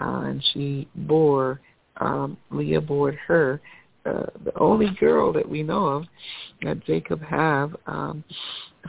[0.00, 1.60] uh, and she bore,
[1.98, 3.60] um, Leah bore her
[4.06, 6.04] uh, the only girl that we know of
[6.62, 8.22] that Jacob have um,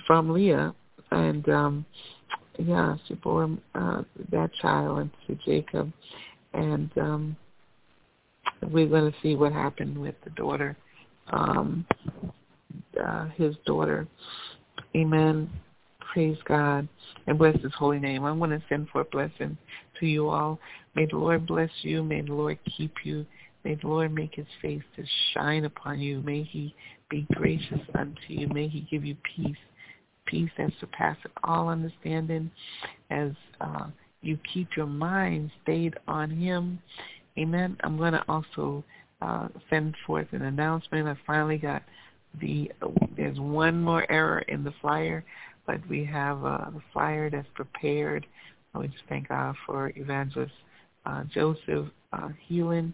[0.06, 0.74] from Leah,
[1.12, 1.86] and um,
[2.60, 5.92] yeah, she bore uh, that child into Jacob,
[6.54, 7.38] and um,
[8.72, 10.76] we're going to see what happened with the daughter,
[11.32, 11.86] um,
[13.04, 14.08] uh, his daughter.
[14.96, 15.50] Amen.
[16.14, 16.88] Praise God
[17.28, 18.24] and bless His holy name.
[18.24, 19.58] I want to send forth blessing
[20.00, 20.60] to you all.
[20.96, 22.02] May the Lord bless you.
[22.02, 23.26] May the Lord keep you.
[23.64, 26.22] May the Lord make his face to shine upon you.
[26.22, 26.74] May he
[27.10, 28.48] be gracious unto you.
[28.48, 29.58] May he give you peace,
[30.28, 32.52] peace that surpasses all understanding
[33.10, 33.88] as uh,
[34.22, 36.80] you keep your mind stayed on him.
[37.38, 37.78] Amen.
[37.84, 38.84] I'm going to also
[39.22, 41.08] uh, send forth an announcement.
[41.08, 41.84] I finally got
[42.42, 42.72] the,
[43.16, 45.24] there's one more error in the flyer,
[45.66, 48.26] but we have uh, the flyer that's prepared.
[48.76, 50.54] We just thank God for Evangelist
[51.06, 52.94] uh, Joseph uh, Healing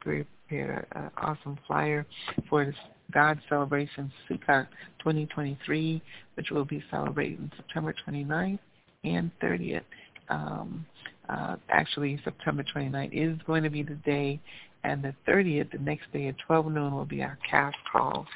[0.00, 2.06] prepared an awesome flyer
[2.48, 2.74] for the
[3.14, 4.66] God Celebration Sukkot
[4.98, 6.02] 2023,
[6.34, 8.58] which will be celebrating September 29th
[9.04, 9.82] and 30th.
[10.28, 10.84] Um,
[11.28, 14.40] uh, actually, September 29th is going to be the day,
[14.82, 18.26] and the 30th, the next day at 12 noon, will be our cast call.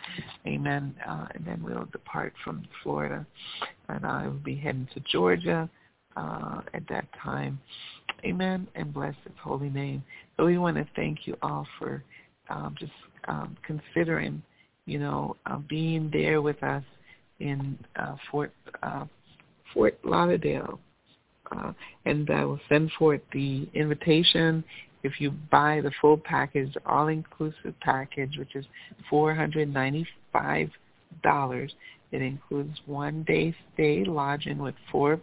[0.46, 0.94] Amen.
[1.06, 3.26] Uh, and then we'll depart from Florida,
[3.88, 5.68] and I will be heading to Georgia
[6.16, 7.58] uh, at that time.
[8.24, 8.68] Amen.
[8.74, 10.02] And bless His holy name.
[10.36, 12.02] So we want to thank you all for
[12.48, 12.92] um, just
[13.26, 14.42] um, considering,
[14.88, 16.82] you know, uh, being there with us
[17.40, 19.04] in uh, Fort uh,
[19.72, 20.80] Fort Lauderdale.
[21.50, 21.72] Uh,
[22.04, 24.64] and I will send forth the invitation
[25.02, 28.66] if you buy the full package, all-inclusive package, which is
[29.10, 30.70] $495.
[32.10, 35.20] It includes one day stay lodging with four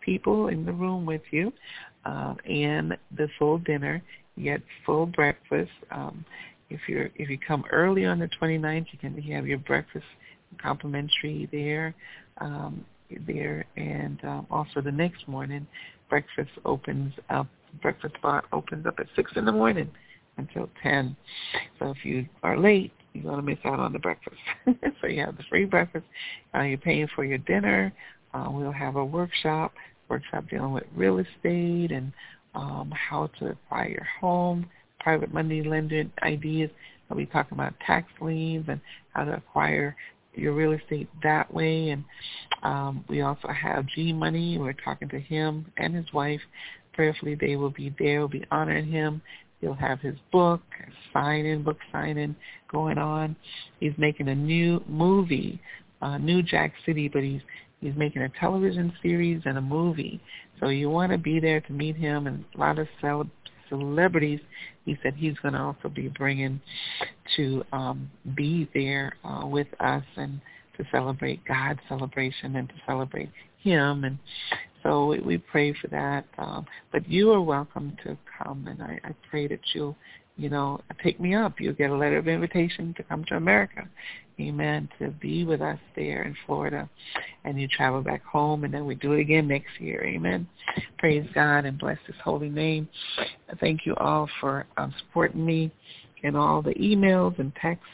[0.00, 1.52] people in the room with you,
[2.04, 4.02] uh, and the full dinner.
[4.36, 5.70] You get full breakfast.
[5.90, 6.24] Um,
[6.70, 10.06] if you're if you come early on the 29th, you can have your breakfast
[10.60, 11.94] complimentary there,
[12.38, 12.84] um,
[13.26, 15.66] there, and um, also the next morning,
[16.08, 17.46] breakfast opens up.
[17.82, 19.88] Breakfast bar opens up at six in the morning
[20.38, 21.16] until 10.
[21.78, 24.36] So if you are late, you're going to miss out on the breakfast.
[25.00, 26.04] so you have the free breakfast.
[26.52, 27.92] Uh, you're paying for your dinner.
[28.34, 29.72] Uh, we'll have a workshop
[30.10, 32.12] workshop dealing with real estate and
[32.54, 34.68] um, how to acquire your home,
[35.00, 36.70] private money lending ideas.
[37.10, 38.80] I'll be talking about tax liens and
[39.14, 39.96] how to acquire
[40.34, 41.90] your real estate that way.
[41.90, 42.04] And
[42.62, 44.58] um, we also have G Money.
[44.58, 46.40] We're talking to him and his wife.
[46.92, 48.20] Prayerfully, they will be there.
[48.20, 49.22] We'll be honoring him.
[49.60, 50.62] He'll have his book,
[51.12, 52.36] signing, book signing
[52.70, 53.36] going on.
[53.80, 55.60] He's making a new movie,
[56.00, 57.42] uh, New Jack City, but he's
[57.80, 60.20] He's making a television series and a movie.
[60.60, 63.30] So you want to be there to meet him and a lot of cel-
[63.70, 64.40] celebrities.
[64.84, 66.60] He said he's going to also be bringing
[67.36, 70.40] to um, be there uh, with us and
[70.76, 73.30] to celebrate God's celebration and to celebrate
[73.62, 74.04] him.
[74.04, 74.18] And
[74.82, 76.26] so we, we pray for that.
[76.38, 79.96] Um, but you are welcome to come, and I, I pray that you'll
[80.36, 81.60] you know, pick me up.
[81.60, 83.88] You'll get a letter of invitation to come to America.
[84.40, 84.88] Amen.
[84.98, 86.88] To be with us there in Florida.
[87.44, 90.02] And you travel back home and then we do it again next year.
[90.04, 90.46] Amen.
[90.98, 92.88] Praise God and bless his holy name.
[93.60, 95.70] Thank you all for um, supporting me
[96.22, 97.86] and all the emails and texts.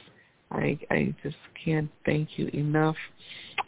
[0.52, 2.96] I, I just can't thank you enough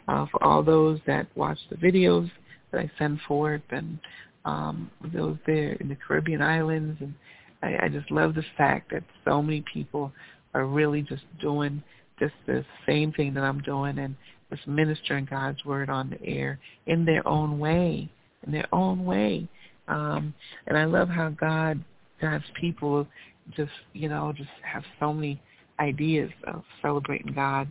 [0.07, 2.31] uh, for all those that watch the videos
[2.71, 3.99] that I send forth and
[4.45, 7.13] um, those there in the Caribbean islands and
[7.61, 10.11] I, I just love the fact that so many people
[10.53, 11.83] are really just doing
[12.19, 14.15] just the same thing that I'm doing and
[14.49, 18.09] just ministering God's word on the air in their own way,
[18.45, 19.47] in their own way.
[19.87, 20.33] Um,
[20.67, 21.83] and I love how God,
[22.21, 23.07] God's people
[23.55, 25.41] just, you know, just have so many
[25.79, 27.67] ideas of celebrating God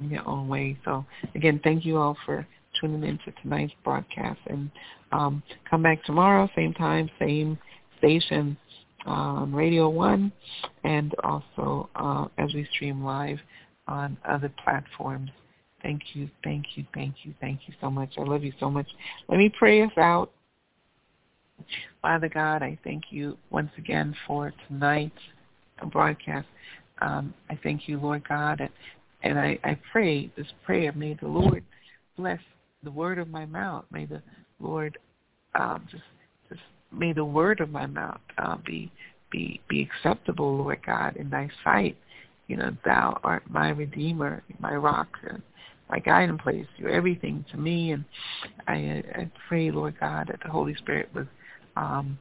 [0.00, 0.78] in their own way.
[0.84, 1.04] So
[1.34, 2.46] again, thank you all for
[2.80, 4.70] tuning in to tonight's broadcast and
[5.12, 7.58] um, come back tomorrow, same time, same
[7.98, 8.56] station
[9.06, 10.32] on Radio 1
[10.84, 13.38] and also uh, as we stream live
[13.86, 15.30] on other platforms.
[15.82, 18.10] Thank you, thank you, thank you, thank you so much.
[18.18, 18.86] I love you so much.
[19.28, 20.30] Let me pray us out.
[22.02, 25.18] Father God, I thank you once again for tonight's
[25.90, 26.46] broadcast.
[27.00, 28.70] Um, I thank you, Lord God, and,
[29.22, 30.92] and I, I pray this prayer.
[30.92, 31.64] May the Lord
[32.16, 32.40] bless
[32.82, 33.84] the word of my mouth.
[33.92, 34.22] May the
[34.60, 34.98] Lord
[35.54, 36.02] um, just
[36.92, 38.90] may the word of my mouth uh, be
[39.30, 41.96] be be acceptable, Lord God, in Thy sight.
[42.46, 45.42] You know, Thou art my Redeemer, my rock, and
[45.90, 46.66] my guiding place.
[46.76, 48.04] You're everything to me, and
[48.66, 51.26] I, I pray, Lord God, that the Holy Spirit was
[51.76, 52.18] um,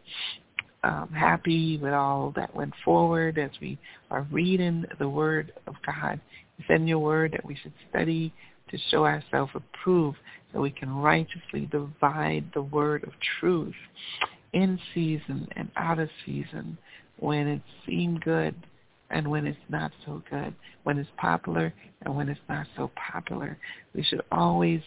[0.84, 3.78] um, happy with all that went forward as we
[4.12, 6.20] are reading the Word of God.
[6.68, 8.34] Said in your Word that we should study
[8.70, 10.18] to show ourselves approved
[10.52, 13.76] so we can righteously divide the word of truth
[14.54, 16.78] in season and out of season
[17.20, 18.56] when it seemed good
[19.10, 23.58] and when it's not so good, when it's popular and when it's not so popular.
[23.96, 24.82] We should always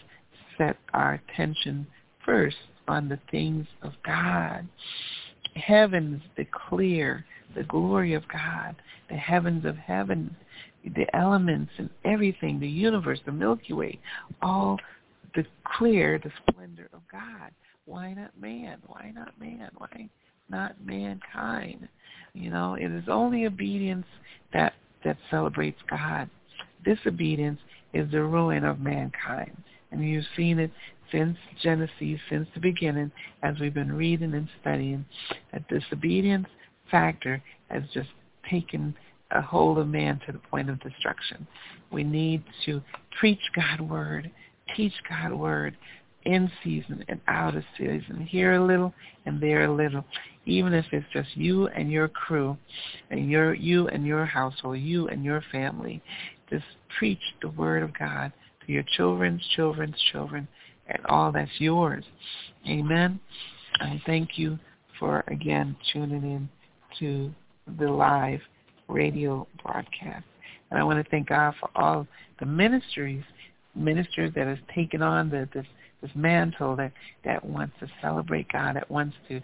[0.58, 1.86] set our attention
[2.24, 2.56] first
[2.86, 4.68] on the things of God.
[5.54, 7.24] Heavens declare
[7.56, 8.76] the glory of God.
[9.08, 10.36] The heavens of heaven,
[10.84, 13.98] the elements and everything, the universe, the Milky Way,
[14.42, 14.78] all
[15.34, 17.50] declare the splendor of God.
[17.91, 18.78] Why not man?
[18.86, 19.68] Why not man?
[19.76, 20.09] Why
[20.49, 21.88] not mankind?
[22.34, 24.07] You know, it is only obedience
[24.53, 24.74] that
[25.05, 26.30] that celebrates God.
[26.84, 27.59] Disobedience
[27.93, 29.57] is the ruin of mankind.
[29.91, 30.70] And you've seen it
[31.11, 33.11] since Genesis, since the beginning,
[33.43, 35.05] as we've been reading and studying,
[35.53, 36.47] that disobedience
[36.93, 38.11] factor has just
[38.49, 38.95] taken
[39.32, 41.45] a hold of man to the point of destruction.
[41.91, 42.82] We need to
[43.18, 44.30] preach God's word,
[44.76, 45.76] teach God's word
[46.25, 48.93] in season and out of season, here a little
[49.27, 50.05] and there a little,
[50.47, 52.57] even if it's just you and your crew
[53.11, 56.03] and your you and your household, you and your family.
[56.51, 56.64] Just
[56.99, 58.33] preach the word of God
[58.66, 60.49] to your children's children's children
[60.89, 62.05] and all that's yours.
[62.68, 63.21] Amen.
[63.81, 64.59] I thank you
[64.99, 66.49] for again tuning in
[66.99, 67.33] to
[67.79, 68.41] the live
[68.89, 70.25] radio broadcast.
[70.71, 72.07] And I want to thank God for all
[72.39, 73.25] the ministries,
[73.75, 75.66] ministers that has taken on the, this,
[76.03, 76.92] this mantle that,
[77.24, 79.40] that wants to celebrate God, that wants to,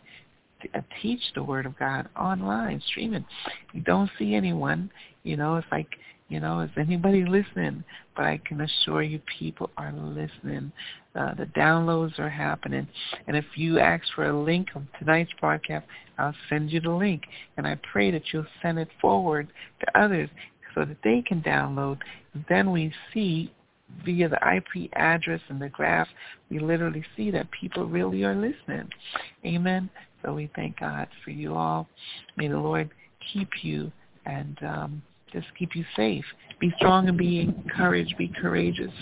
[0.75, 3.25] uh, teach the Word of God online, streaming.
[3.73, 4.91] You don't see anyone,
[5.23, 5.89] you know, it's like
[6.29, 7.85] you know, is anybody listening?
[8.15, 10.73] But I can assure you people are listening.
[11.15, 12.87] Uh, the downloads are happening.
[13.27, 15.87] And if you ask for a link of tonight's broadcast,
[16.19, 17.23] I'll send you the link.
[17.57, 19.49] And I pray that you'll send it forward
[19.81, 20.29] to others
[20.75, 21.99] so that they can download.
[22.49, 23.53] Then we see
[24.05, 26.09] via the IP address and the graph,
[26.51, 28.89] we literally see that people really are listening.
[29.45, 29.89] Amen.
[30.25, 31.89] So we thank God for you all.
[32.37, 32.91] May the Lord
[33.33, 33.93] keep you
[34.25, 36.25] and um, just keep you safe.
[36.61, 38.17] Be strong and be encouraged.
[38.17, 38.93] Be courageous.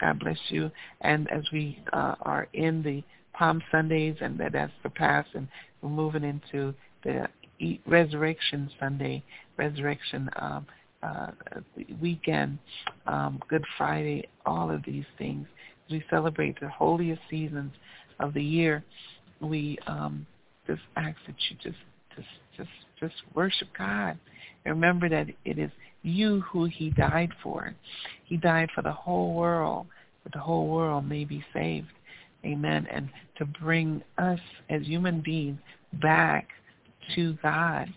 [0.00, 0.70] God bless you.
[1.02, 3.02] And as we uh, are in the
[3.32, 5.48] Palm Sundays and that that's the past, and
[5.82, 7.26] we're moving into the
[7.86, 9.22] Resurrection Sunday,
[9.56, 10.66] Resurrection um,
[11.02, 11.30] uh,
[12.00, 12.58] weekend,
[13.06, 15.46] um, Good Friday, all of these things.
[15.90, 17.72] We celebrate the holiest seasons
[18.20, 18.84] of the year,
[19.40, 20.26] we um,
[20.66, 21.78] just ask that you just
[22.14, 22.70] just just
[23.00, 24.18] just worship God
[24.64, 25.70] And Remember that it is
[26.02, 27.74] you who he died for.
[28.24, 29.86] He died for the whole world,
[30.24, 31.88] that the whole world may be saved.
[32.44, 32.86] Amen.
[32.90, 34.40] And to bring us
[34.70, 35.58] as human beings
[35.94, 36.48] back
[37.14, 37.92] to God.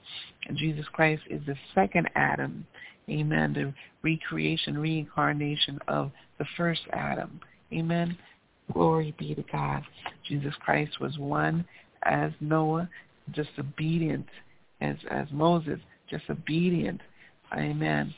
[0.48, 2.66] And Jesus Christ is the second Adam.
[3.10, 3.54] Amen.
[3.54, 7.40] The recreation, reincarnation of the first Adam.
[7.72, 8.18] Amen.
[8.72, 9.84] Glory be to God.
[10.28, 11.66] Jesus Christ was one
[12.04, 12.90] as Noah,
[13.32, 14.26] just obedient
[14.82, 15.80] as, as Moses,
[16.10, 17.02] just obedient,
[17.58, 18.14] amen,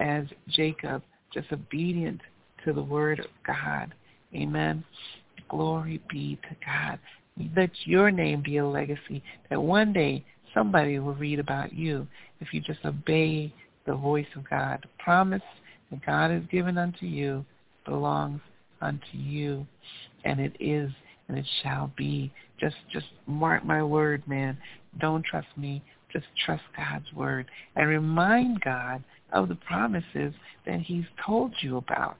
[0.00, 2.20] as Jacob, just obedient
[2.64, 3.94] to the word of God.
[4.34, 4.84] Amen.
[5.48, 6.98] Glory be to God.
[7.56, 10.24] Let your name be a legacy that one day
[10.54, 12.06] somebody will read about you
[12.40, 13.52] if you just obey
[13.86, 14.80] the voice of God.
[14.82, 15.42] The promise
[15.90, 17.44] that God has given unto you
[17.84, 18.40] belongs
[18.80, 19.66] unto you,
[20.24, 20.90] and it is
[21.28, 22.32] and it shall be.
[22.60, 24.56] Just just mark my word, man.
[25.00, 25.82] Don't trust me
[26.12, 30.32] Just trust God's word and remind God of the promises
[30.64, 32.16] that he's told you about.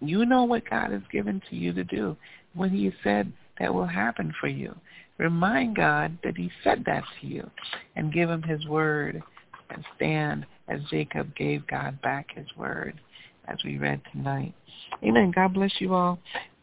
[0.00, 2.16] You know what God has given to you to do
[2.54, 4.74] when he said that will happen for you.
[5.18, 7.48] Remind God that he said that to you
[7.96, 9.22] and give him his word
[9.70, 13.00] and stand as Jacob gave God back his word
[13.48, 14.54] as we read tonight.
[15.02, 15.32] Amen.
[15.34, 16.18] God bless you all.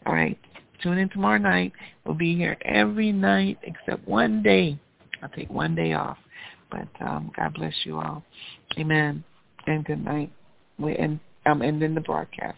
[0.05, 0.37] All right.
[0.81, 1.73] Tune in tomorrow night.
[2.05, 4.79] We'll be here every night except one day.
[5.21, 6.17] I'll take one day off.
[6.71, 8.23] But um, God bless you all.
[8.77, 9.23] Amen.
[9.67, 10.31] And good night.
[10.79, 12.57] We end, I'm ending the broadcast.